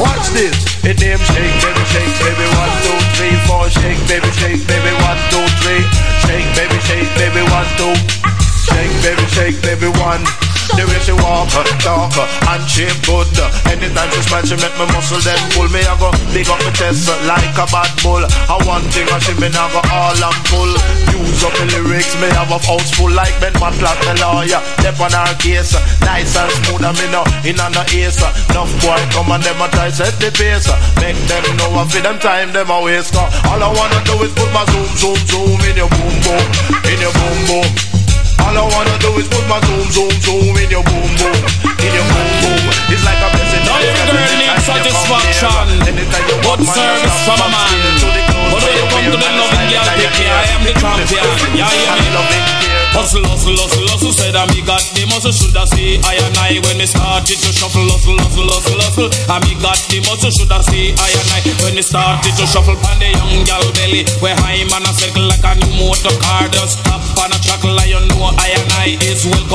[0.00, 0.54] Watch this.
[0.82, 5.20] It name shake, baby, shake, baby, one, two, three, four, shake, baby, shake, baby, one,
[5.28, 5.82] two, three,
[6.24, 7.92] shake, baby, shake, baby, one, two.
[8.64, 10.24] Shake, baby, shake, baby, one.
[10.78, 13.28] The way she walk, uh, talk, uh, and shape good.
[13.36, 15.82] uh, Anytime she smile, she make me muscle then pull me.
[15.84, 18.22] I go big up my chest like a bad bull.
[18.24, 20.72] I one thing I she me now go all and full.
[21.12, 24.60] Use up the lyrics, me have a house full like Ben Matlock, the lawyer.
[24.80, 25.74] Step on our case,
[26.06, 26.86] nice and smooth.
[26.86, 28.22] I me no in on the ace.
[28.54, 30.70] Enough boy come and them a try set the pace.
[31.02, 33.12] Make them know I feel them time them a waste.
[33.18, 36.46] All I wanna do is put my zoom, zoom, zoom in your boom, boom,
[36.88, 37.89] in your boom, boom.
[39.50, 41.34] All I wanna do my zoom, zoom, zoom in your boom, boom,
[41.82, 42.62] in your boom, boom.
[42.86, 43.66] It's like a blessing.
[43.66, 45.50] Every girl needs satisfaction.
[46.46, 47.74] Good service from a man.
[48.46, 50.49] But when you come to the loving girl, take care.
[50.70, 51.58] I the champion.
[51.58, 52.70] Yeah, yeah.
[52.90, 54.12] Hustle, hustle, hustle, hustle.
[54.12, 55.30] Said that me got the muscle.
[55.30, 59.10] Should I say I and I when me started to shuffle, hustle, hustle, hustle, hustle.
[59.30, 60.30] And me got the muscle.
[60.30, 63.62] Should I say I and I when me started to shuffle on the young gal
[63.78, 64.06] belly.
[64.18, 66.50] Where high man a circle like a new motor car.
[66.50, 69.46] Just stop on a track like you know I and I is well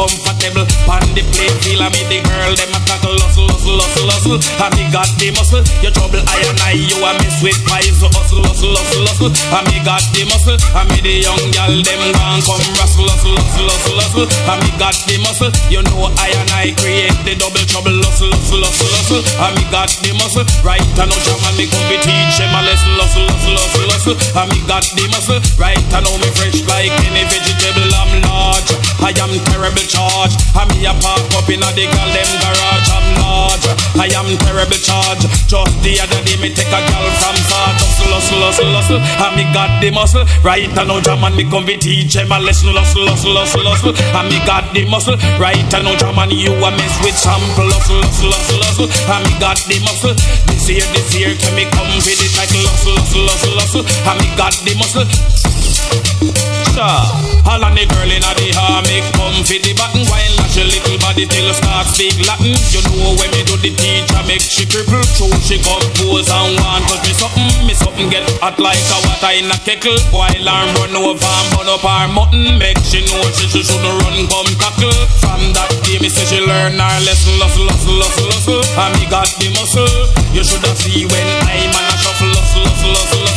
[0.45, 0.91] comfortable.
[0.91, 4.37] On the play feel I me the girl them a tackle, hustle, hustle, hustle, hustle.
[4.61, 5.63] And me got the muscle.
[5.81, 8.01] You trouble I and I you a miss with pies.
[8.01, 9.31] Hustle, hustle, hustle, hustle.
[9.33, 10.57] And me got the muscle.
[10.75, 14.27] And me the young gal them gone come rustle, hustle, hustle, hustle, hustle.
[14.45, 15.51] And me got the muscle.
[15.71, 19.21] You know I and I create the double trouble, hustle, hustle, hustle, hustle.
[19.41, 20.45] And me got the muscle.
[20.61, 23.89] Right and now jam and me come be teach them a lesson, hustle, hustle, hustle,
[23.89, 24.15] hustle.
[24.37, 25.41] And me got the muscle.
[25.57, 27.89] Right and now me fresh like any vegetable.
[27.95, 28.69] I'm large.
[29.01, 30.34] I am terrible charge.
[30.55, 32.89] And me a park up in a the girl them garage.
[32.89, 33.65] I'm large.
[33.95, 35.23] I am terrible charge.
[35.47, 37.83] Just the other day me take a girl from Sarge.
[37.83, 38.99] Hustle, hustle, hustle, hustle.
[39.19, 40.23] And me got the muscle.
[40.43, 43.93] Right and now jam and me come teach them a lesson, hustle, hustle, hustle, hustle.
[44.15, 45.19] And me got the muscle.
[45.35, 47.67] Right and now jam and you a mess with sample.
[47.75, 48.89] Hustle, hustle, hustle, hustle.
[49.11, 50.15] And me got the muscle.
[50.47, 52.63] This year, this year, can me come with the title.
[52.63, 53.83] Hustle, hustle, hustle, hustle.
[53.83, 56.54] And me got the muscle.
[56.75, 57.07] Sure.
[57.47, 60.99] All on the girl in the make come for the button While lash your little
[60.99, 62.51] body till start speak Latin.
[62.51, 66.83] You know when me do the teacher make she cripple True she compose and want
[66.91, 69.95] touch me something Me something get hot like a water in a kettle.
[70.11, 72.59] While arm run over and burn up her mutton.
[72.59, 74.91] Make she know she, she should run come tackle
[75.23, 79.07] From that day me say she learn her lesson Hustle, hustle, hustle, hustle And me
[79.07, 79.87] got the muscle.
[80.35, 81.94] You should have see when I'm on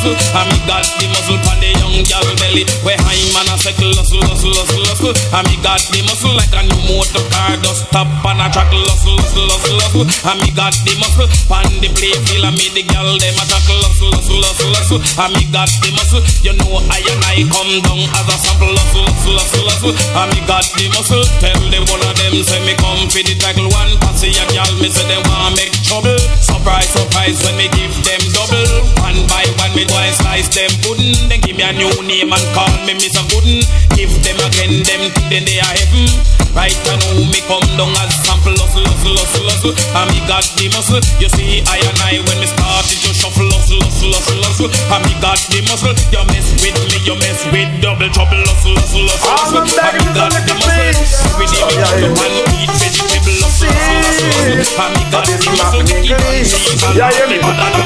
[0.08, 2.64] hustle, And me got the muscle pan the young gal belly.
[2.84, 5.12] Where I'm on a cycle Hustle, hustle, hustle, hustle.
[5.34, 7.56] And me got the muscle like a new motor car.
[7.60, 10.04] Just stop on a track Hustle, hustle, hustle, hustle.
[10.28, 13.44] And me got the muscle Pan the play feel and me the gal them a
[13.44, 15.00] tackle Hustle, hustle, hustle, hustle.
[15.20, 16.22] And me got the muscle.
[16.44, 18.72] You know I and I come down as a sample.
[18.72, 19.94] Hustle, hustle, hustle, hustle.
[20.16, 21.24] And me got the muscle.
[21.42, 23.68] Tell them one of them say me come for the tackle.
[23.68, 26.18] One passy a gal me say them want make trouble.
[26.40, 28.68] Surprise, surprise when me give them double.
[29.02, 32.46] One by one me and slice them pudding Then give me a new name and
[32.54, 33.22] call me Mr.
[33.30, 33.62] Gooden
[33.96, 38.12] Give them again them then they are heaven Right and now me come down as
[38.24, 42.18] sample hustle, hustle, hustle, hustle And me got the muscle You see I and I
[42.26, 46.22] when me started to shuffle hustle, hustle, hustle, hustle And me got the muscle You
[46.32, 50.32] mess with me, you mess with double trouble hustle, hustle, hustle, hustle And me got
[50.34, 50.92] the muscle
[51.28, 55.82] Every day me come and eat vegetable hustle, hustle, hustle, And me got the muscle
[55.84, 57.38] We keep on cheese and Yeah, hear me?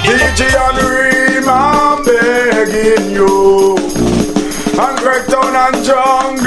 [0.07, 3.77] DJ and Reem, I'm begging you.
[4.73, 6.42] And Gregtown and Jungle, I'm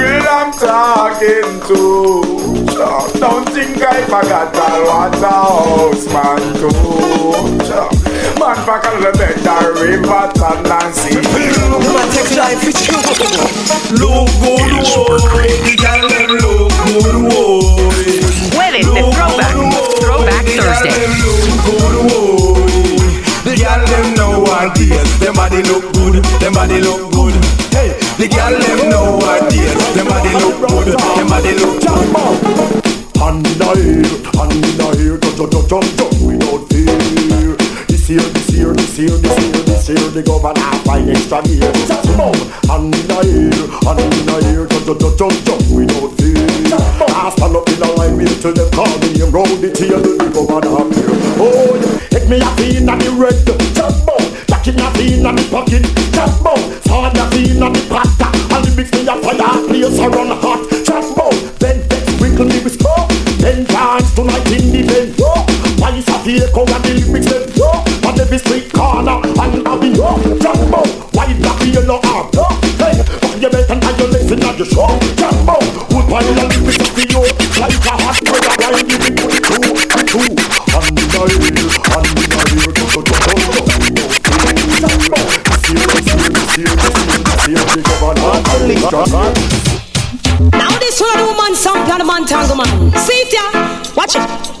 [1.20, 2.22] him too.
[3.18, 6.70] Don't think I forgot that what a horseman too.
[7.64, 7.88] Sure.
[8.38, 11.16] Man, fuck a little bit of river and Nancy.
[11.16, 13.00] Look, man, take life with you.
[13.96, 14.60] Look good, boy.
[14.92, 15.16] Oh,
[15.64, 17.64] the girl them look good, boy.
[18.52, 19.56] Jueves de Throwback,
[20.00, 20.92] Throwback Thursday.
[21.22, 22.36] Look good, oh, boy.
[22.36, 22.60] Oh,
[23.44, 25.08] the girl them know what it is.
[25.18, 27.45] Them body look good, them body look good
[28.18, 29.76] the girl them know what deal.
[29.94, 30.98] Them body look good.
[30.98, 31.76] Them body look.
[33.16, 34.04] Hand in the air,
[34.36, 36.05] hand in the air, jump, jump, jump,
[40.16, 41.68] the governor find extra gear.
[42.16, 42.32] Boom,
[42.72, 43.52] hand in the air,
[43.84, 46.40] hand in the air, jump, jump, jump, jump, without fear.
[46.72, 50.00] I stand up in the line, me till them call me and roll the tail,
[50.00, 51.12] the governor appear.
[51.36, 53.60] Oh, yeah, take me a pin and the red, boom,
[54.48, 55.84] jack in a pin and the pocket,
[56.16, 60.00] jump, boom, sword a pin and the pata, and the mix me a fire, place
[60.00, 61.84] a run hot, jump, boom, then
[62.16, 63.12] sprinkle me with smoke.
[63.36, 65.28] Ten times tonight in the bed, yo.
[65.76, 67.04] Why is a vehicle and the
[71.86, 72.26] no harm.
[72.34, 72.44] No,
[72.82, 74.90] hey, but you better not you listen not you show.
[75.06, 75.62] It up for
[77.06, 77.22] you.
[77.56, 79.30] Like a hot two, two,
[80.74, 81.04] on the
[87.76, 89.36] night, on the night,
[90.52, 92.68] now this woman some plan man tango man.
[92.98, 93.42] See it ya?
[93.94, 94.56] Watch it.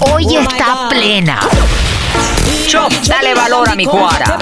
[0.00, 1.38] Hoy está plena.
[2.68, 4.36] Chop, dale valor a mi cuara.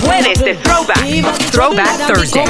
[0.00, 1.04] Jueves de Throwback.
[1.50, 2.44] Throwback Thursday.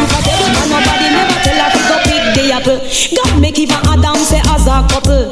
[3.14, 5.30] God make even Adam say as a couple.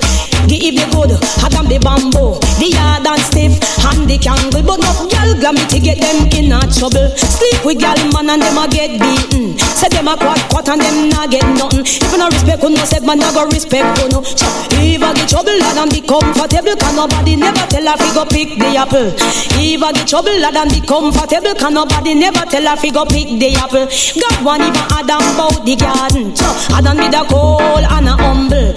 [0.56, 1.12] Give you good,
[1.44, 2.40] Adam the bamboo.
[2.56, 3.54] The yard and stiff,
[3.92, 4.64] and the candle.
[4.64, 7.12] But no girl glammy to get them in a trouble.
[7.12, 9.58] Sleep with gal man and them a get beaten.
[9.76, 11.84] Say them a quat quat and them not get nothing.
[11.84, 14.24] If you no respect, you no say man I go respect you no.
[14.24, 14.48] So,
[14.80, 18.24] if I get trouble, lad and be comfortable, can nobody never tell her fi go
[18.24, 19.12] pick the apple.
[19.60, 23.04] If I get trouble, lad and be comfortable, can nobody never tell her fi go
[23.04, 23.86] pick the apple.
[23.86, 26.32] God want even Adam bout the garden.
[26.32, 28.72] So Adam be the cold and a humble.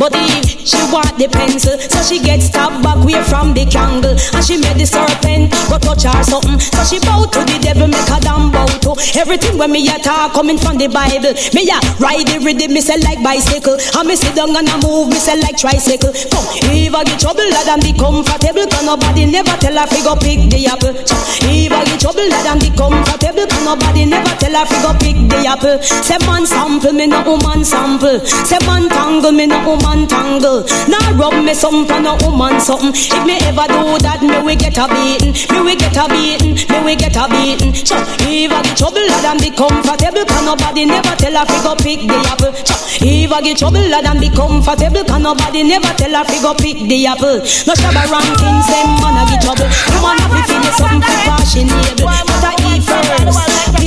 [0.00, 4.16] But if she want the pencil, so she get stabbed back way from the candle.
[4.16, 6.56] And she made the serpent go touch her something.
[6.56, 10.00] So she bow to the devil, make her damn bow to everything when me a
[10.00, 11.36] talk coming from the Bible.
[11.52, 13.76] Me a ride the rhythm, me say like bicycle.
[13.76, 16.16] And me sit down and I move, me say like tricycle.
[16.32, 20.16] Come, if I get trouble, lad and be comfortable, can nobody never tell her go
[20.16, 20.96] pick the apple.
[20.96, 25.20] If I get trouble, lad and be comfortable, can nobody never tell her go pick
[25.28, 25.76] the apple.
[25.84, 28.16] Say man sample, me no woman sample.
[28.48, 30.64] Say man tangle, me no woman tangle.
[30.88, 32.94] Now rub me something, no woman something.
[32.94, 35.34] If me ever do that, me we get a beating.
[35.50, 36.54] Me we get a beating.
[36.70, 37.74] Me we get a beating.
[37.74, 41.74] So if I get trouble, lad and be comfortable, can nobody never tell fi go
[41.76, 42.52] pick the apple.
[42.54, 46.54] So if I get trouble, lad and be comfortable, can nobody never tell fi go
[46.54, 47.42] pick the apple.
[47.66, 49.68] No shabba rankings, them man a get trouble.
[49.98, 52.06] Woman have to feel something for fashionable.
[52.06, 53.79] But I eat first,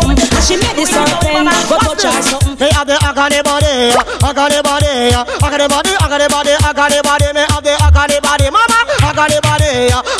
[0.00, 0.18] something.
[0.44, 2.58] She made the serpent go touch her something.
[2.58, 7.28] Me have the agony body, agony body, agony body, agony body, agony body.
[7.34, 9.70] Me have the agony body, mama, agony body,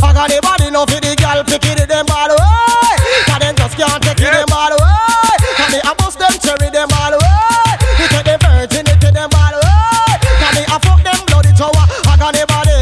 [0.03, 0.67] agony body.
[0.71, 2.95] No for the girl picking them all away.
[3.27, 5.37] Cause them just can't take it them all away.
[5.59, 7.73] Cause me a bust them cherry them all away.
[7.99, 10.15] He take them virginity them all away.
[10.41, 11.85] Cause me a fuck them bloody tower.
[12.11, 12.77] Agony body,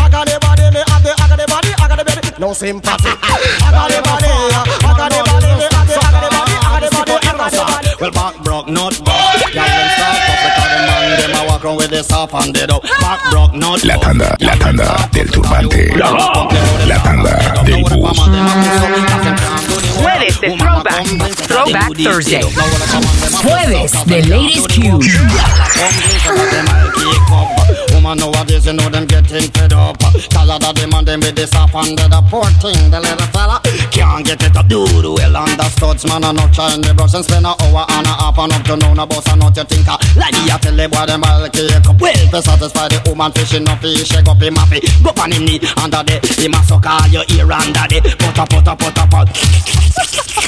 [0.00, 0.64] agony body.
[0.74, 2.22] Me have the agony body, agony body.
[2.38, 3.10] No sympathy.
[3.62, 4.32] Agony body,
[12.70, 12.82] up.
[13.00, 15.96] Back broke, not La tanda, la tanda del turbante.
[15.96, 18.18] La tanda del bus.
[19.96, 21.06] Jueves de Throwback.
[21.48, 22.42] Throwback Thursday.
[23.42, 25.00] Jueves de Ladies Q.
[27.94, 30.05] Woman nowadays, you know them getting fed up.
[30.46, 32.30] Tired of them and them with the soft and dead up.
[32.30, 33.58] Poor thing, the little fella
[33.90, 34.68] can't get it up.
[34.68, 36.22] Do the well understood, man.
[36.22, 38.76] I'm not trying the brush and spend an hour and a half and up to
[38.78, 38.94] now.
[38.94, 39.90] No boss, I not you think.
[40.14, 41.98] Like the tell the boy them all cake up.
[41.98, 44.86] Well, to satisfy the woman fishing up fish, shake up him happy.
[45.02, 47.98] Go on him knee under the, him a suck all your ear under the.
[48.14, 49.66] Put up, put up, put up, put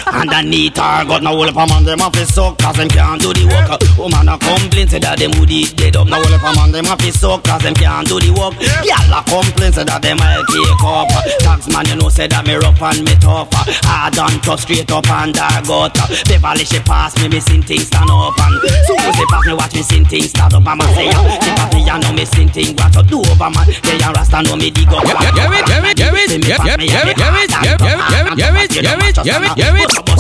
[0.09, 3.21] Underneath her got no whole of a man them have to suck cause them can't
[3.21, 6.33] do the work Woman a complain say that them would eat dead up No whole
[6.33, 9.21] of a man them have to suck cause them can't do the work Y'all a
[9.29, 11.09] complain say that them I'll take up
[11.41, 13.49] Tax man you know say that me rough and me tough
[13.89, 15.97] Hard and tough straight up and I got
[16.29, 19.83] Beverly she pass me me sing things stand up and she pass me watch me
[19.83, 22.77] sing things stand up and I say She pass me and know me sing things
[22.77, 25.49] what to do over man They and Rasta know me dig up Get it, get
[25.49, 28.69] it, get it, get it, get it, get it, get it, get it, get it,
[28.69, 30.19] get it, get it, get it, get it, get it, get it, get it.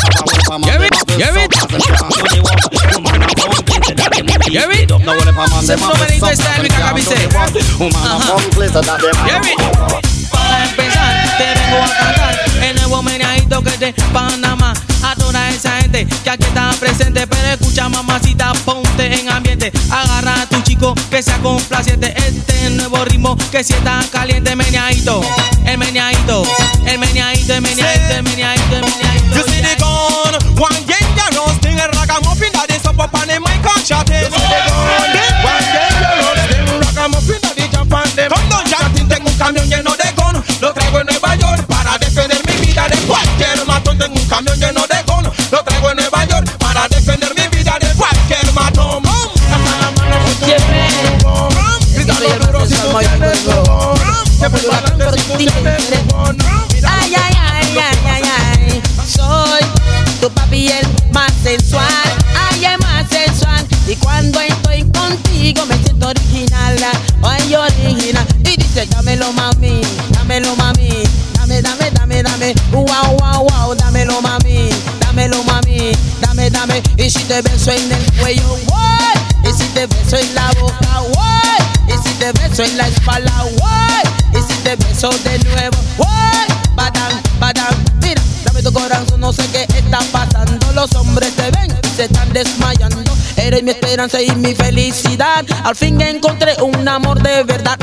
[5.68, 6.28] Se numerito
[10.30, 14.72] Para empezar, te vengo a cantar el nuevo meneadito que de Panamá.
[15.02, 19.72] A toda esa gente que aquí está presente, pero escucha mamacita, ponte en ambiente.
[19.90, 22.14] Agarra a tu chico que sea complaciente.
[22.16, 25.20] Este nuevo ritmo que si está caliente, meneadito,
[25.66, 26.42] el meneadito,
[26.84, 29.36] el meneadito, el meneadito, el meneadito, el meneadito.
[29.36, 33.64] You see the gun, one dangerous thing, ragamuffin em that is up upon the mic
[33.64, 34.16] and chatting.
[34.16, 35.27] You see the gun.
[44.28, 45.24] Camión lleno de gun.
[45.50, 49.02] Lo traigo en Nueva York para defender mi vida de cualquier matón.
[49.06, 50.46] Hasta la mano con tu
[51.94, 53.98] Grítalo duro si tú tienes gun.
[54.38, 55.82] Siempre para adelante si tú tienes.
[56.86, 58.82] Ay, ay, ay, ay, ay, ay.
[59.06, 59.62] Soy
[60.20, 61.86] tu papi el más sensual.
[62.50, 63.66] Ay, el más sensual.
[63.88, 66.76] Y cuando estoy contigo me siento original.
[67.22, 68.26] Ay, original.
[68.44, 71.02] Y dice, dámelo mami, dámelo mami.
[71.34, 72.54] Dame, dame, dame, dame.
[72.72, 73.47] Wow, wow.
[74.08, 75.92] Dámelo mami, dámelo mami.
[76.22, 76.82] Dame, dame.
[76.96, 79.44] Y si te beso en el cuello, what?
[79.44, 81.60] Y si te beso en la boca, what?
[81.88, 83.30] Y si te beso en la espalda,
[83.60, 84.04] what?
[84.32, 86.74] Y si te beso de nuevo, what?
[86.74, 90.72] Badán, badán, mira, dame tu corazón, no sé qué está pasando.
[90.72, 93.12] Los hombres te ven se están desmayando.
[93.36, 95.44] Eres mi esperanza y mi felicidad.
[95.64, 97.76] Al fin encontré un amor de verdad.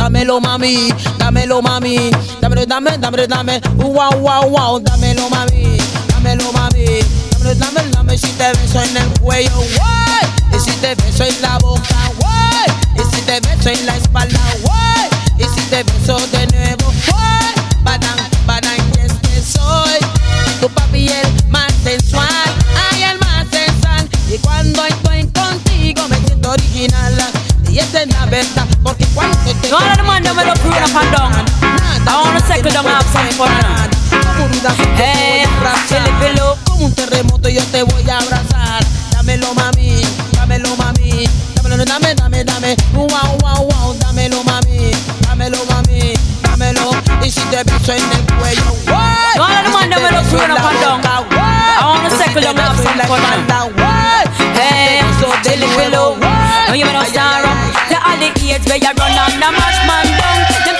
[0.00, 0.88] Dámelo, mami,
[1.18, 2.10] dámelo, mami.
[2.40, 3.60] Dámelo, dame, dámelo, dame.
[3.76, 5.76] Wow, wow, wow, dámelo, mami.
[6.08, 7.04] Dámelo, mami.
[7.32, 8.16] Dámelo, dámelo, dame.
[8.16, 10.56] Si te beso en el cuello, guay.
[10.56, 12.68] Y si te beso en la boca, guay.
[12.96, 15.08] Y si te beso en la espalda, guay.
[15.36, 17.52] Y si te beso de nuevo, guay.
[17.84, 19.98] Badán, badán, y es que soy
[20.62, 22.26] tu papi el más sensual.
[22.90, 24.08] Ay, el más sensual.
[24.32, 27.18] Y cuando estoy contigo me siento original.
[27.70, 30.72] Y esa es la verdad, porque cuando te No, all the man them will crew
[30.72, 31.44] up and down.
[32.06, 34.74] I wanna settle down and have some fun now.
[34.96, 35.46] Hey,
[35.88, 36.56] chili pillow.
[36.64, 38.82] Como un terremoto yo te voy a abrazar.
[39.12, 40.02] Dámelo mami,
[40.32, 41.28] dámelo mami.
[41.54, 42.76] Dámelo, dame, dame, dame.
[42.94, 43.94] Wow, wow, wow.
[44.00, 44.90] Dámelo mami,
[45.26, 46.14] dámelo mami.
[46.42, 46.90] Dámelo.
[47.22, 49.36] Y si te beso en el cuello, what?
[49.36, 51.00] No, all the man them will crew up and down.
[51.04, 53.68] I wanna settle down and have some fun now.
[54.54, 55.02] Hey,
[55.44, 56.16] chili pillow.
[56.68, 57.49] No, you better stand up.
[57.49, 57.49] To all
[58.20, 60.79] the age where you run on the mash man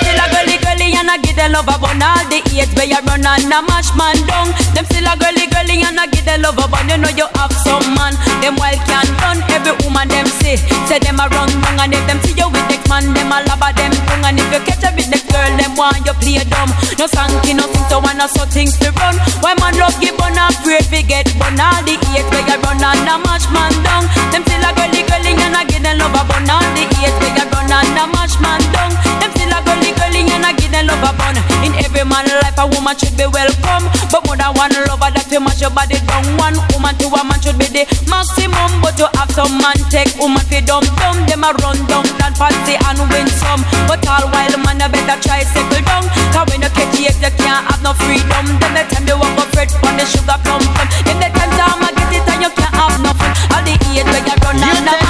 [1.11, 3.91] I give them love up on all the age where you run on the mash
[3.99, 4.47] man down.
[4.71, 7.27] Them still a girly girly and I give them love up on you know you
[7.35, 8.15] have some man.
[8.39, 10.55] Them wild can run every woman them say.
[10.87, 13.43] Say them a run wrong and if them see you with next man them a
[13.43, 16.39] love them tongue and if you catch a with next girl them want you play
[16.47, 16.71] dumb.
[16.95, 17.59] No sanky
[17.91, 19.19] so one so things to run.
[19.43, 22.55] Why man love give on a great we get bun all the age where you
[22.63, 24.07] run on the mash man down.
[24.31, 27.15] Them still a girly girly and I give them love up on all the age
[27.19, 28.95] where you run on the mash man down.
[29.19, 29.80] Them still a girly
[30.11, 31.35] girly and I give them love up on.
[31.63, 35.27] In every man life a woman should be welcome, but more than one lover that
[35.31, 36.25] you mash your body down.
[36.35, 40.11] One woman to a man should be the maximum, but you have some man take
[40.19, 41.17] woman fi dumb dumb.
[41.27, 45.17] Them a run down and fancy and win some, but all while man you better
[45.23, 46.05] try settle down.
[46.35, 48.45] Cause when you catch it you can't have no freedom.
[48.59, 50.87] Then the time you walk up red on the sugar plum plum.
[51.07, 53.33] Then the time time I get it and you can't have nothing.
[53.55, 55.00] All the age where you run and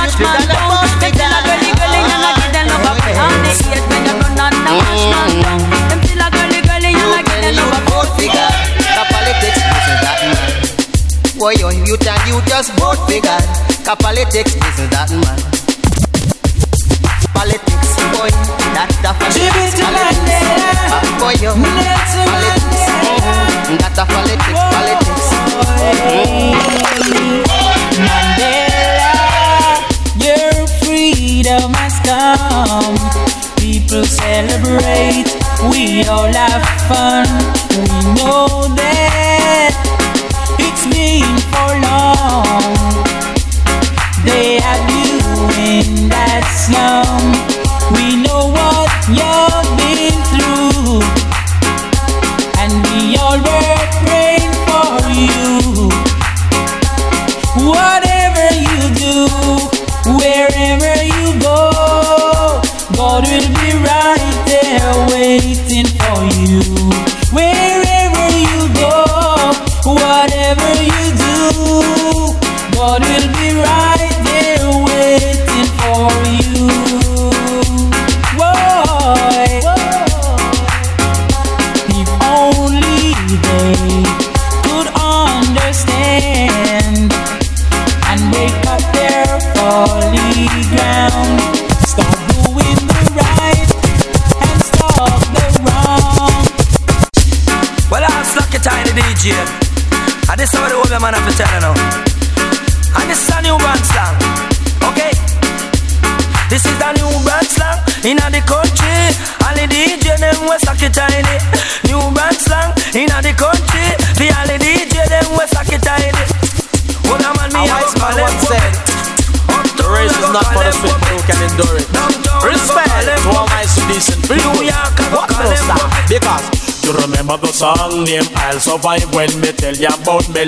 [11.42, 11.98] Boy, you and you
[12.46, 13.42] just both figure.
[13.98, 15.42] Politics listen that man.
[17.34, 18.30] Politics, boy,
[18.78, 19.74] that's the politics.
[19.82, 20.86] Politics,
[21.18, 21.50] boy, you
[22.30, 22.86] politics.
[23.74, 25.34] That's the politics, politics.
[28.06, 29.18] Mandela,
[30.22, 33.02] your freedom has come.
[33.58, 35.26] People celebrate,
[35.74, 37.26] we all have fun.
[37.74, 39.91] We know that
[40.84, 43.04] it's been for long.
[44.26, 45.20] They have you
[45.60, 47.22] in that slum.
[47.94, 49.61] We know what you've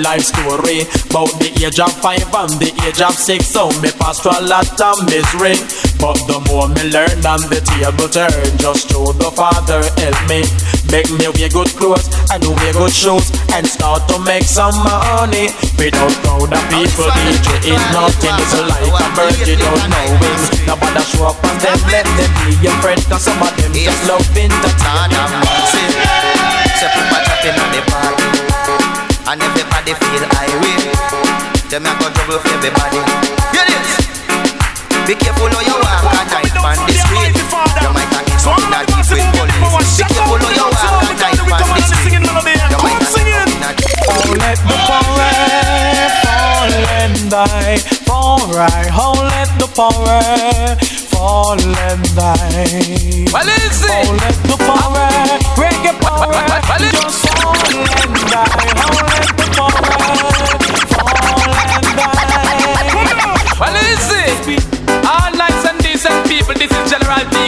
[0.04, 0.84] life story.
[1.08, 4.44] About the age of five and the age of six So me pass through a
[4.44, 5.56] lot of misery.
[5.96, 10.44] But the more me learn and the table turn Just through the Father help me.
[10.92, 15.48] Make me wear good clothes and wear good shoes And start to make some money.
[15.80, 18.36] Without crowd of people DJ is nothing.
[18.36, 20.44] It's like a bird without no wings.
[20.68, 23.00] Nobody show up and them let them be your friend.
[23.08, 25.48] Cause some of them just love entertainment
[26.76, 28.43] So people chatting on the party
[29.84, 30.96] And everybody feel irate
[31.68, 33.04] Them a go trouble for everybody.
[33.52, 34.00] Hear this
[35.04, 37.36] Be careful how you walk at night on the street.
[37.36, 40.00] You might have get something a deep with police.
[40.00, 42.16] Be careful how you walk at night on the street.
[42.16, 43.94] You might have get something a deep
[44.40, 47.76] let the forest fall and die.
[48.08, 53.28] Fall right, oh, let the forest fall and die.
[53.36, 54.08] Well, is it?
[54.08, 58.72] Oh, let the forest, reggae forest, just fall and die.
[58.80, 59.43] Oh, let the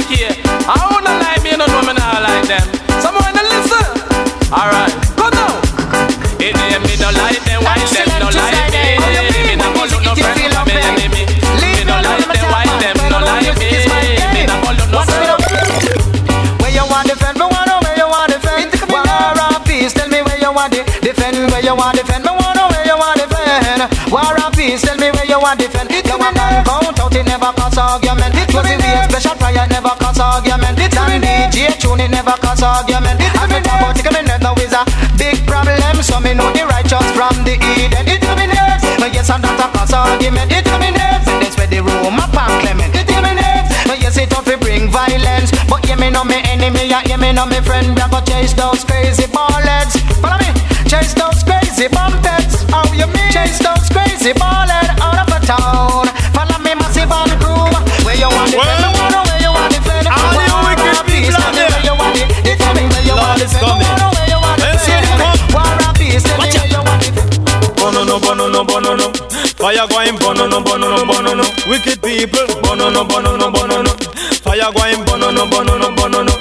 [0.06, 0.46] General PK.
[0.68, 2.62] I wanna lie, me, you don't know me not like them.
[3.02, 3.86] Someone to listen.
[4.52, 5.50] Alright, go now.
[6.38, 9.02] It ain't me no like them, why them no like me?
[9.46, 11.26] Me no go look no friend for me enemy.
[11.58, 13.66] Me no like them, why them no like me?
[14.34, 15.42] Me no go look no friend.
[16.62, 18.70] Where you want defend, me wanna where you want defend.
[18.86, 21.50] War and peace, tell me where you want to defend.
[21.50, 23.90] Where you want defend, me wanna where you want defend.
[24.10, 25.90] War and peace, tell me where you want defend.
[25.90, 28.34] You want man count out, it never cause argument.
[28.38, 29.75] It was the way special prayer, it never cause
[30.26, 30.76] argument.
[30.78, 33.20] Dan DJ tune, never cause argument.
[33.22, 34.82] And me talk about it, me know is a
[35.16, 36.02] big problem.
[36.02, 38.06] So me know the righteous from the Eden.
[38.10, 38.46] It me
[38.98, 40.50] but yes, and that a cause argument.
[40.50, 42.94] It me nerves, and that's where the room up and Clement.
[42.96, 43.32] It me
[43.86, 45.50] but yes, it to bring violence.
[45.70, 47.98] But yeah, me know me enemy, yeah, yeah, me know me friend.
[47.98, 49.94] I go chase those crazy ballheads.
[50.20, 50.50] Follow me,
[50.90, 52.25] chase those crazy bumpheads.
[67.96, 69.10] Bonono, bonono, bonono.
[69.56, 71.42] Fire going bonono, bonono, bonono.
[71.66, 73.90] Wicked people, bonono, bonono, bonono.
[74.44, 76.32] Fire going bonono, bonono, bonono.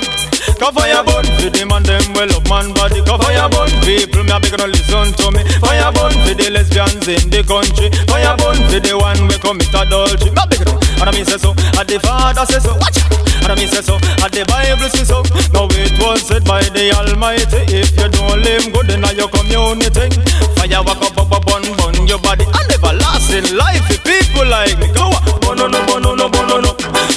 [0.60, 2.99] Fire burn for them and them well up man body.
[3.06, 5.47] Fire burn people, me a beg no listen to me.
[5.64, 7.88] Fire burn for the lesbians in the country.
[8.12, 10.32] Fire burn for the one we commit adultery.
[10.32, 11.51] Me a beg no, and I mean say so.
[11.80, 12.76] And the father say so.
[12.76, 12.99] Watch
[13.46, 13.96] I mean say so.
[14.26, 15.22] And the Bible say so.
[15.54, 17.62] Now it was said by the Almighty.
[17.70, 20.10] If you don't live good in your community,
[20.58, 23.86] fire walk up up up bun bun your body and everlasting life.
[23.93, 25.22] If people like me, go on.
[25.46, 26.72] Bono no bono no bono no.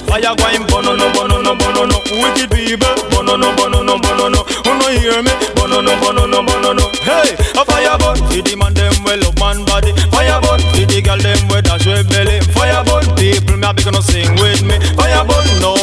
[0.05, 1.97] Fire going bono no bono no bono no.
[2.21, 2.93] Wicked people.
[3.09, 4.45] Bono no bono no bono no.
[4.45, 5.33] Who no hear me?
[5.57, 6.85] Bono no bono no bono no.
[7.09, 8.21] Hey, a fire burn.
[8.29, 9.97] For the man them well up man body.
[10.13, 10.61] Fire burn.
[10.77, 12.41] For the girl them with dash with belly.
[12.53, 13.09] Fire burn.
[13.17, 14.77] People me a big no sing with me.
[14.93, 15.47] Fire burn.
[15.65, 15.78] No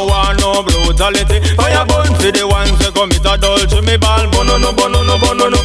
[0.95, 1.43] brutality.
[1.55, 2.07] Fire burn.
[2.15, 3.83] For the ones that commit adultery.
[3.83, 5.59] Me ball bono no bono no bono no.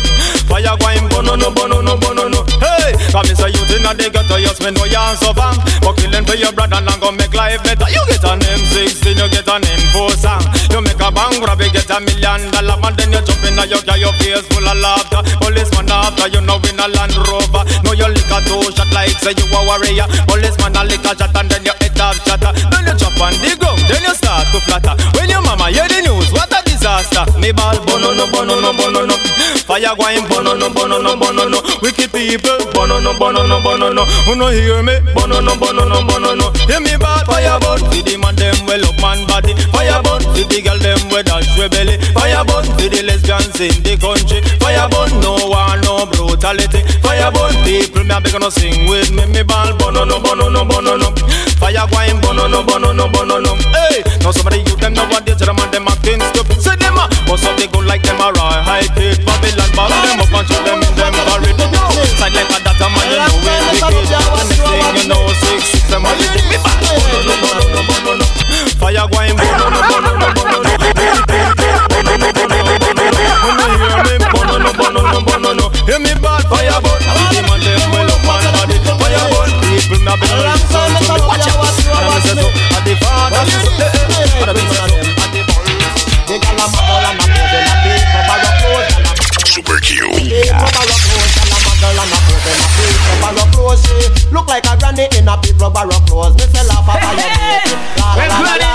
[0.50, 2.42] Fire going bono no bono no bono no.
[2.58, 4.36] Hey, come is a youth in a the ghetto.
[4.36, 5.54] You spend no yarn so fam.
[5.80, 7.86] But killing for your brother and go make life better.
[7.88, 10.44] You get an M16, you get an M4 song.
[10.74, 12.94] You a bang grab, you get a million dollar man.
[12.94, 15.22] Then you jump in a your car, your face full of laughter.
[15.42, 17.66] Policeman after you know in a Land Rover.
[17.82, 20.06] No you lick a two shot like say you a warrior.
[20.30, 22.54] Policeman a lick a shot and then you hit off shatter.
[22.70, 24.94] Then you chop on the ground, then you start to flatter.
[25.18, 27.26] When your mama hear the news, what a disaster.
[27.38, 29.14] Me ball bono no bono no bono no.
[29.68, 31.60] Fire going bono no bono no bono no.
[31.82, 34.04] Wicked people bono no bono no bono no.
[34.26, 35.00] Who no hear me?
[35.14, 36.50] Bono no bono no bono no.
[36.66, 37.80] Hear me ball fire burn.
[37.90, 39.54] For the man them well up man body.
[39.72, 40.22] Fire burn.
[40.32, 41.98] For the girl them with dash with belly.
[42.16, 42.64] Fire burn.
[42.64, 44.40] For the lesbians in the country.
[44.58, 45.20] Fire burn.
[45.20, 46.80] No war no brutality.
[47.04, 47.54] Fire burn.
[47.64, 49.26] People me a beg no sing with me.
[49.26, 51.12] Me ball bono no bono no bono no.
[51.60, 53.52] Fire going bono no bono no bono no.
[53.76, 53.89] Hey,
[54.20, 56.60] now somebody you them nowadays them and them acting stupid.
[56.60, 59.24] Say them uh, a bust up they gun like them a raw high kid.
[59.24, 61.68] Babylon ball them up and show them in them corridor.
[62.20, 64.24] Side like a data man you know it's wicked.
[64.40, 66.78] Anything you know six six them a lick me back.
[68.80, 69.99] Fire going bono no bono
[94.50, 96.34] like a granny in a big rubber clothes.
[96.34, 97.78] Me say laugh at you.
[98.18, 98.66] Everybody,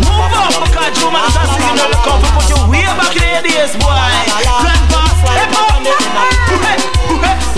[0.00, 2.32] move up, because you man start singing all the comfort.
[2.32, 3.92] Put your way back in the days, boy.
[4.40, 5.84] Grandpa, step up.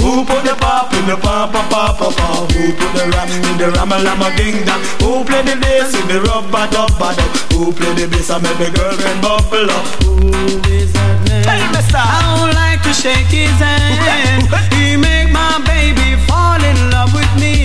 [0.02, 2.50] Who put the pop in the pop pop pop pop?
[2.50, 4.82] Who put the rap in the ram lama ding dong?
[4.98, 7.14] Who play the bass in the rubber dub dub?
[7.54, 9.86] Who play the bass and make the girlfriend buckle up?
[10.02, 10.26] Who
[10.74, 11.46] is that man?
[11.46, 11.70] Hey.
[11.92, 14.50] I don't like to shake his hand.
[14.74, 15.19] he may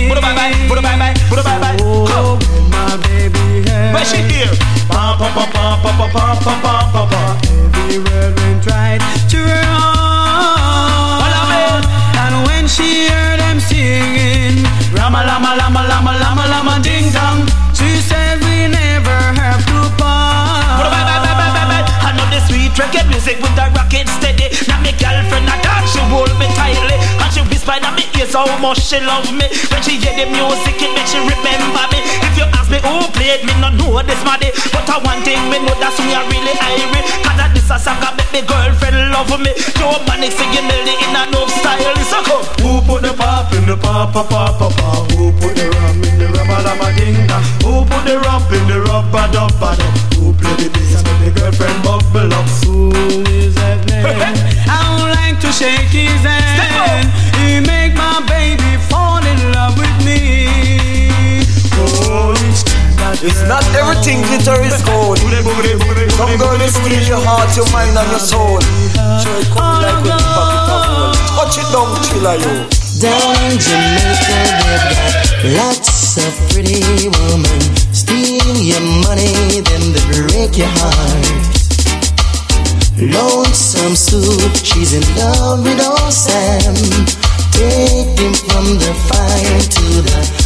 [0.08, 1.76] Put a bye bye, put a bye bye, put a bye bye.
[1.80, 2.38] Oh,
[2.70, 4.54] my baby has Where she here?
[4.88, 7.22] Pa pa pa pa pa pa pa pa pa pa pa.
[7.74, 9.02] Everywhere we tried
[9.32, 9.66] to run.
[12.22, 14.62] And when she heard them singing,
[14.94, 17.42] Rama lama lama lama lama lama ding dong,
[17.74, 20.78] she said we never have to part.
[20.78, 21.84] Put a bye bye bye bye bye bye.
[22.06, 24.54] I know the sweet reggae music with the rocket steady.
[24.70, 28.34] Now me girlfriend a dance, she hold me tightly, and she whisper in my ears
[28.34, 29.46] how much she love me.
[29.70, 32.00] When she hear the music, it make she remember me.
[32.24, 35.40] If you ask me who played, me not know this money, but I one thing
[35.52, 37.02] me know that's me I really irie.
[37.24, 39.52] Cause that this a song that make me girlfriend love me.
[39.76, 41.96] Joe Manic singing melody in a no style.
[42.08, 42.44] So come.
[42.64, 45.10] Who put the pop in the pop pop pop pop?
[45.12, 47.18] Who put the rum in the rubber lama ding?
[47.64, 49.52] Who put the rub in the rubber dub?
[50.16, 52.15] Who play the bass make the girlfriend bubble
[63.24, 65.16] It's not everything glitter is gold.
[65.16, 68.60] Some girl is steal your heart, your mind, and your soul.
[69.56, 71.16] Come like when pop it up.
[71.32, 72.68] Touch it down, chiller you.
[73.00, 74.36] Down Jamaica,
[74.68, 75.16] they've got
[75.56, 77.60] lots of pretty women.
[77.96, 81.56] Steal your money, then they break your heart.
[83.00, 86.76] Lonesome Sue, she's in love with old Sam.
[87.56, 90.45] Take him from the fire to the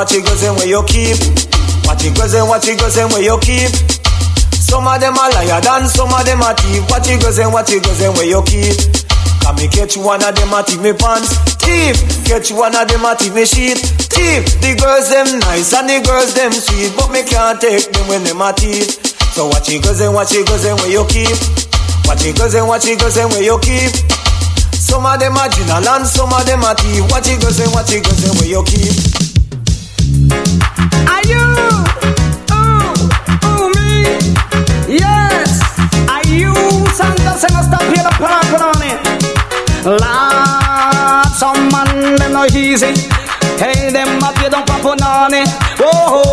[0.00, 1.18] Watch it goes and where you keep.
[1.84, 3.68] Watch it goes and watch it goes and where you keep.
[4.56, 6.88] Some of them are liar than some of them are thief.
[6.88, 8.74] Watch it goes and watch it goes and where you keep.
[9.44, 11.36] Can me catch one of them a thief me pants.
[11.60, 13.76] Thief, catch one of them a thief me sheet.
[14.08, 18.08] Thief, the girls them nice and the girls them sweet, but me can't take them
[18.08, 19.19] when them a thief.
[19.32, 21.38] So watch it goes and watch it goes and where you keep.
[22.04, 23.94] Watch it goes and watch it goes and where you keep.
[24.74, 27.06] Some of them are general and some of them are thief.
[27.10, 28.90] Watch it goes and watch it goes and where you keep.
[31.06, 31.38] Are you?
[32.50, 32.90] Ooh,
[33.46, 34.18] ooh, me?
[34.98, 35.62] Yes.
[36.10, 36.50] Are you?
[36.90, 38.98] Santa se no stop here the park on it.
[39.86, 42.92] Lord, some man them no easy.
[43.62, 45.48] Hey, them up you don't pop on it.
[45.78, 46.29] Oh, oh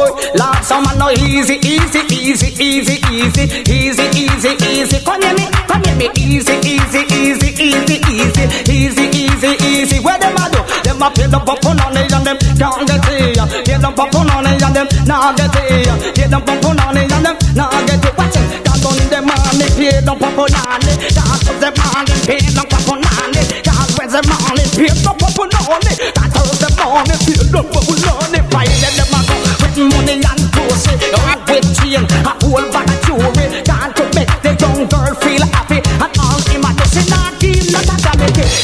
[0.78, 5.00] Oh man, no easy, easy, easy, easy, easy, easy, easy, easy.
[5.02, 6.06] Come here me, come here me.
[6.14, 9.98] Easy, easy, easy, easy, easy, easy, easy, easy.
[10.06, 10.62] Where them a do?
[10.86, 13.42] Them a peel up on on it and them can't get it.
[13.66, 16.14] Peel up on it and them not get it.
[16.14, 18.14] Peel up on it and them not get it.
[18.14, 18.46] Watch it.
[18.62, 21.10] Can't on them money, peel up on it.
[21.18, 23.02] Can't on them money, peel up on
[23.34, 23.50] it.
[23.66, 25.50] Can't where's the money, peel up on
[25.90, 25.98] it.
[26.14, 28.37] Can't on them money, peel up on it.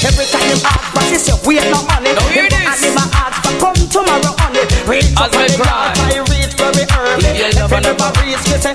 [0.03, 2.11] Every time him ask for she say we no money.
[2.11, 2.59] Now hear this.
[2.59, 4.67] and him ask for come tomorrow on it.
[4.83, 7.23] Reach As up on we the grass, I reach very early.
[7.23, 8.73] Give your love If you never reach, say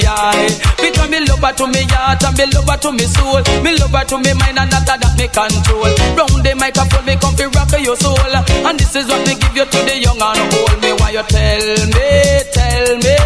[0.00, 0.48] me.
[0.80, 3.42] Because me love her to me heart and me love her to me soul.
[3.62, 5.90] Me love her to me mind and that that me control.
[6.18, 8.18] Round the microphone me come fi rock your soul.
[8.18, 10.78] And this is what me give you to the young and old.
[10.82, 12.10] Me why you tell me,
[12.50, 13.18] tell me,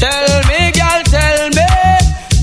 [0.00, 1.68] tell me, girl, tell me,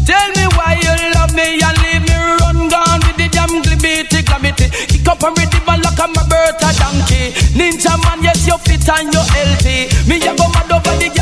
[0.08, 4.24] tell me why you love me and leave me run gone with the damn glibity
[4.24, 4.68] glamity.
[4.88, 7.36] Kick up and ready but like I'm a bird a donkey.
[7.58, 9.92] Ninjaman, yes you fit and you healthy.
[10.08, 11.21] Me a go mad over the.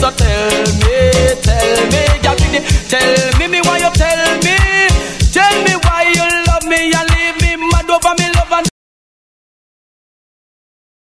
[0.00, 1.10] So tell me,
[1.42, 2.36] tell me, girl,
[2.88, 3.37] tell me,